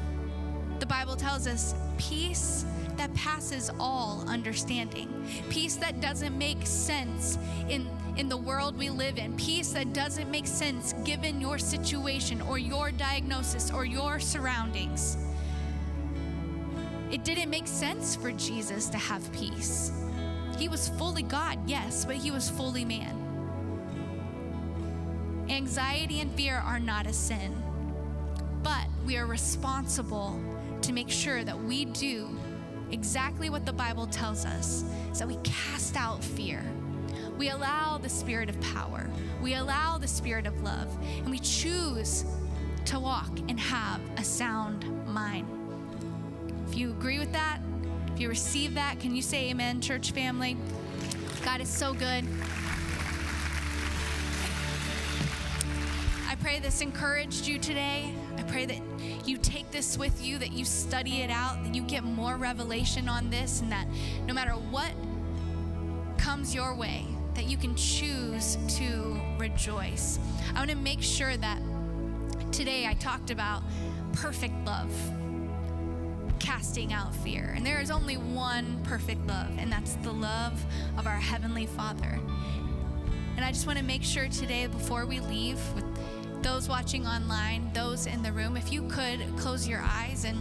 The 0.79 0.87
Bible 0.87 1.15
tells 1.15 1.47
us 1.47 1.75
peace 1.99 2.65
that 2.97 3.13
passes 3.15 3.71
all 3.79 4.25
understanding, 4.27 5.27
peace 5.51 5.77
that 5.77 6.01
doesn't 6.01 6.37
make 6.37 6.67
sense 6.67 7.37
in, 7.69 7.87
in 8.21 8.29
the 8.29 8.37
world 8.37 8.77
we 8.77 8.91
live 8.91 9.17
in, 9.17 9.35
peace 9.37 9.71
that 9.71 9.95
doesn't 9.95 10.31
make 10.31 10.47
sense 10.47 10.93
given 11.05 11.41
your 11.41 11.59
situation 11.59 12.43
or 12.43 12.59
your 12.59 12.91
diagnosis 12.91 13.71
or 13.71 13.87
your 13.87 14.21
surroundings. 14.21 15.17
It 17.11 17.25
didn't 17.25 17.49
make 17.49 17.67
sense 17.67 18.15
for 18.15 18.31
Jesus 18.33 18.91
to 18.91 18.99
have 18.99 19.33
peace. 19.33 19.91
He 20.59 20.69
was 20.69 20.91
fully 20.91 21.23
God, 21.23 21.59
yes, 21.67 22.05
but 22.05 22.17
he 22.17 22.31
was 22.31 22.51
fully 22.51 22.85
man. 22.85 23.17
Anxiety 25.49 26.21
and 26.21 26.31
fear 26.33 26.57
are 26.57 26.79
not 26.79 27.07
a 27.07 27.15
sin, 27.15 27.57
but 28.63 28.85
we 29.07 29.17
are 29.17 29.27
responsible 29.27 30.39
to 30.83 30.93
make 30.93 31.09
sure 31.09 31.43
that 31.43 31.59
we 31.59 31.87
do 31.87 32.29
exactly 32.91 33.49
what 33.49 33.65
the 33.65 33.73
Bible 33.73 34.07
tells 34.09 34.45
us 34.45 34.85
that 35.15 35.27
we 35.27 35.37
cast 35.43 35.97
out 35.97 36.23
fear. 36.23 36.63
We 37.41 37.49
allow 37.49 37.97
the 37.97 38.11
spirit 38.11 38.51
of 38.51 38.61
power. 38.61 39.09
We 39.41 39.55
allow 39.55 39.97
the 39.97 40.07
spirit 40.07 40.47
of 40.47 40.61
love. 40.61 40.95
And 41.21 41.31
we 41.31 41.39
choose 41.39 42.27
to 42.85 43.01
walk 43.01 43.31
and 43.49 43.59
have 43.59 44.03
a 44.19 44.23
sound 44.23 44.85
mind. 45.07 45.49
If 46.69 46.77
you 46.77 46.91
agree 46.91 47.19
with 47.19 47.33
that, 47.33 47.61
if 48.13 48.21
you 48.21 48.29
receive 48.29 48.75
that, 48.75 49.01
can 49.01 49.17
you 49.17 49.23
say 49.23 49.49
amen, 49.49 49.81
church 49.81 50.11
family? 50.11 50.55
God 51.43 51.63
is 51.63 51.71
so 51.71 51.95
good. 51.95 52.27
I 56.29 56.35
pray 56.41 56.59
this 56.59 56.83
encouraged 56.83 57.47
you 57.47 57.59
today. 57.59 58.13
I 58.37 58.43
pray 58.43 58.67
that 58.67 58.83
you 59.25 59.39
take 59.39 59.71
this 59.71 59.97
with 59.97 60.23
you, 60.23 60.37
that 60.37 60.53
you 60.53 60.67
study 60.67 61.23
it 61.23 61.31
out, 61.31 61.65
that 61.65 61.75
you 61.75 61.85
get 61.85 62.05
more 62.05 62.37
revelation 62.37 63.09
on 63.09 63.31
this, 63.31 63.63
and 63.63 63.73
that 63.73 63.87
no 64.27 64.35
matter 64.35 64.53
what 64.53 64.93
comes 66.19 66.55
your 66.55 66.75
way, 66.75 67.07
that 67.41 67.49
you 67.49 67.57
can 67.57 67.75
choose 67.75 68.59
to 68.69 69.19
rejoice. 69.39 70.19
I 70.55 70.59
want 70.59 70.69
to 70.69 70.77
make 70.77 71.01
sure 71.01 71.39
that 71.39 71.59
today 72.53 72.85
I 72.87 72.93
talked 72.93 73.31
about 73.31 73.63
perfect 74.13 74.53
love 74.67 74.93
casting 76.39 76.93
out 76.93 77.15
fear. 77.15 77.55
And 77.57 77.65
there 77.65 77.81
is 77.81 77.91
only 77.91 78.19
one 78.19 78.79
perfect 78.85 79.27
love, 79.27 79.57
and 79.57 79.73
that's 79.73 79.95
the 80.03 80.13
love 80.13 80.63
of 80.99 81.07
our 81.07 81.17
Heavenly 81.17 81.65
Father. 81.65 82.21
And 83.37 83.43
I 83.43 83.53
just 83.53 83.67
want 83.67 83.79
to 83.79 83.85
make 83.85 84.03
sure 84.03 84.29
today, 84.29 84.67
before 84.67 85.07
we 85.07 85.21
leave, 85.21 85.59
with 85.75 85.87
those 86.43 86.69
watching 86.69 87.07
online, 87.07 87.71
those 87.73 88.07
in 88.07 88.23
the 88.23 88.33
room, 88.33 88.55
if 88.55 88.71
you 88.71 88.83
could 88.83 89.19
close 89.39 89.67
your 89.67 89.81
eyes 89.83 90.27
and 90.27 90.39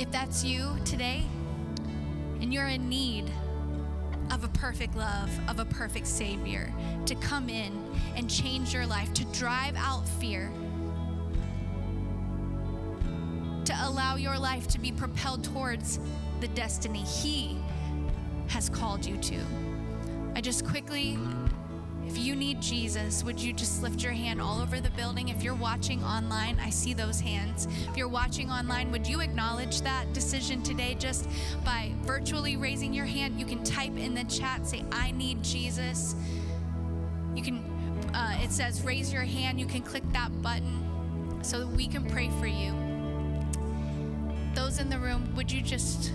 if 0.00 0.10
that's 0.10 0.42
you 0.42 0.76
today 0.84 1.22
and 2.40 2.52
you're 2.52 2.66
in 2.66 2.88
need 2.88 3.30
of 4.30 4.44
a 4.44 4.48
perfect 4.48 4.96
love, 4.96 5.30
of 5.48 5.58
a 5.58 5.64
perfect 5.64 6.06
Savior 6.06 6.72
to 7.06 7.14
come 7.16 7.48
in 7.48 7.72
and 8.16 8.30
change 8.30 8.72
your 8.74 8.86
life, 8.86 9.12
to 9.14 9.24
drive 9.26 9.74
out 9.76 10.06
fear 10.20 10.50
to 13.68 13.76
allow 13.82 14.16
your 14.16 14.38
life 14.38 14.66
to 14.66 14.80
be 14.80 14.90
propelled 14.90 15.44
towards 15.44 16.00
the 16.40 16.48
destiny 16.48 17.00
He 17.02 17.58
has 18.46 18.70
called 18.70 19.04
you 19.04 19.18
to. 19.18 19.36
I 20.34 20.40
just 20.40 20.64
quickly, 20.64 21.18
if 22.08 22.16
you 22.16 22.34
need 22.34 22.62
Jesus, 22.62 23.22
would 23.22 23.38
you 23.38 23.52
just 23.52 23.82
lift 23.82 24.02
your 24.02 24.14
hand 24.14 24.40
all 24.40 24.62
over 24.62 24.80
the 24.80 24.88
building? 24.90 25.28
If 25.28 25.42
you're 25.42 25.54
watching 25.54 26.02
online, 26.02 26.58
I 26.58 26.70
see 26.70 26.94
those 26.94 27.20
hands. 27.20 27.68
If 27.86 27.98
you're 27.98 28.08
watching 28.08 28.50
online, 28.50 28.90
would 28.92 29.06
you 29.06 29.20
acknowledge 29.20 29.82
that 29.82 30.10
decision 30.14 30.62
today 30.62 30.96
just 30.98 31.28
by 31.66 31.92
virtually 32.04 32.56
raising 32.56 32.94
your 32.94 33.04
hand? 33.04 33.38
You 33.38 33.44
can 33.44 33.62
type 33.62 33.94
in 33.98 34.14
the 34.14 34.24
chat, 34.24 34.66
say, 34.66 34.84
I 34.90 35.10
need 35.10 35.42
Jesus. 35.42 36.16
You 37.34 37.42
can, 37.42 37.58
uh, 38.14 38.38
it 38.42 38.52
says 38.52 38.82
raise 38.82 39.12
your 39.12 39.24
hand. 39.24 39.60
You 39.60 39.66
can 39.66 39.82
click 39.82 40.04
that 40.14 40.40
button 40.40 41.42
so 41.42 41.60
that 41.60 41.68
we 41.68 41.86
can 41.86 42.06
pray 42.06 42.30
for 42.40 42.46
you 42.46 42.74
those 44.54 44.80
in 44.80 44.88
the 44.88 44.98
room, 44.98 45.32
would 45.36 45.52
you 45.52 45.62
just 45.62 46.12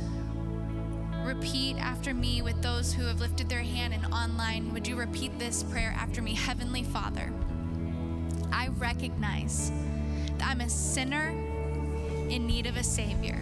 repeat 1.24 1.78
after 1.78 2.14
me 2.14 2.42
with 2.42 2.62
those 2.62 2.94
who 2.94 3.06
have 3.06 3.20
lifted 3.20 3.50
their 3.50 3.62
hand 3.62 3.94
and 3.94 4.06
online? 4.14 4.74
Would 4.74 4.88
you 4.88 4.96
repeat 4.96 5.38
this 5.40 5.64
prayer 5.64 5.94
after 5.98 6.22
me? 6.22 6.36
Heavenly 6.36 6.84
Father, 6.84 7.32
I 8.52 8.68
recognize 8.78 9.72
that 10.38 10.48
I'm 10.48 10.62
a 10.62 10.70
sinner 10.70 11.30
in 12.30 12.46
need 12.46 12.66
of 12.66 12.78
a 12.78 12.84
Savior. 12.84 13.40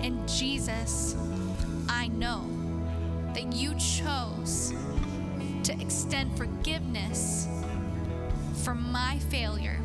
And 0.00 0.28
Jesus, 0.28 1.16
I 1.88 2.08
know 2.08 2.48
that 3.34 3.52
you 3.52 3.74
chose 3.76 4.74
to 5.64 5.80
extend 5.80 6.36
forgiveness 6.36 7.48
for 8.62 8.74
my 8.74 9.18
failure 9.30 9.78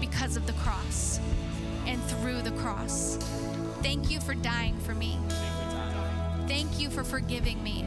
because 0.00 0.36
of 0.36 0.46
the 0.46 0.52
cross 0.54 1.20
and 1.86 2.02
through 2.04 2.42
the 2.42 2.52
cross. 2.52 3.18
Thank 3.82 4.10
you 4.10 4.20
for 4.20 4.34
dying 4.34 4.76
for 4.80 4.94
me. 4.94 5.18
Thank 6.46 6.78
you 6.78 6.90
for 6.90 7.02
forgiving 7.02 7.62
me. 7.62 7.84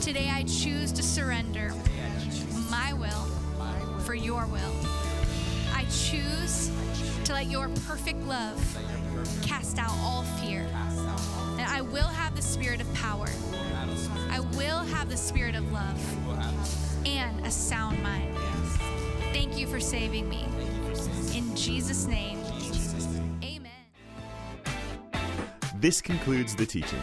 Today 0.00 0.30
I 0.30 0.44
choose 0.44 0.90
to 0.92 1.02
surrender 1.02 1.72
my 2.70 2.92
will 2.94 3.26
for 4.00 4.14
your 4.14 4.46
will. 4.46 4.72
I 5.74 5.84
choose 5.90 6.70
to 7.24 7.34
let 7.34 7.46
your 7.50 7.68
perfect 7.86 8.20
love 8.26 8.58
cast 9.42 9.78
out 9.78 9.92
all 10.00 10.22
fear. 10.40 10.66
And 11.52 11.62
I 11.62 11.82
will 11.82 12.08
have 12.08 12.34
the 12.34 12.42
spirit 12.42 12.80
of 12.80 12.92
power. 12.94 13.28
I 14.30 14.40
will 14.40 14.78
have 14.78 15.10
the 15.10 15.16
spirit 15.16 15.54
of 15.54 15.70
love 15.72 17.06
and 17.06 17.44
a 17.46 17.50
sound 17.50 18.02
mind. 18.02 18.34
Thank 19.32 19.58
you 19.58 19.66
for 19.66 19.78
saving 19.78 20.28
me. 20.28 20.46
In 21.36 21.54
Jesus' 21.54 22.06
name. 22.06 22.38
Amen. 23.42 23.70
This 25.76 26.00
concludes 26.00 26.56
the 26.56 26.66
teaching. 26.66 27.02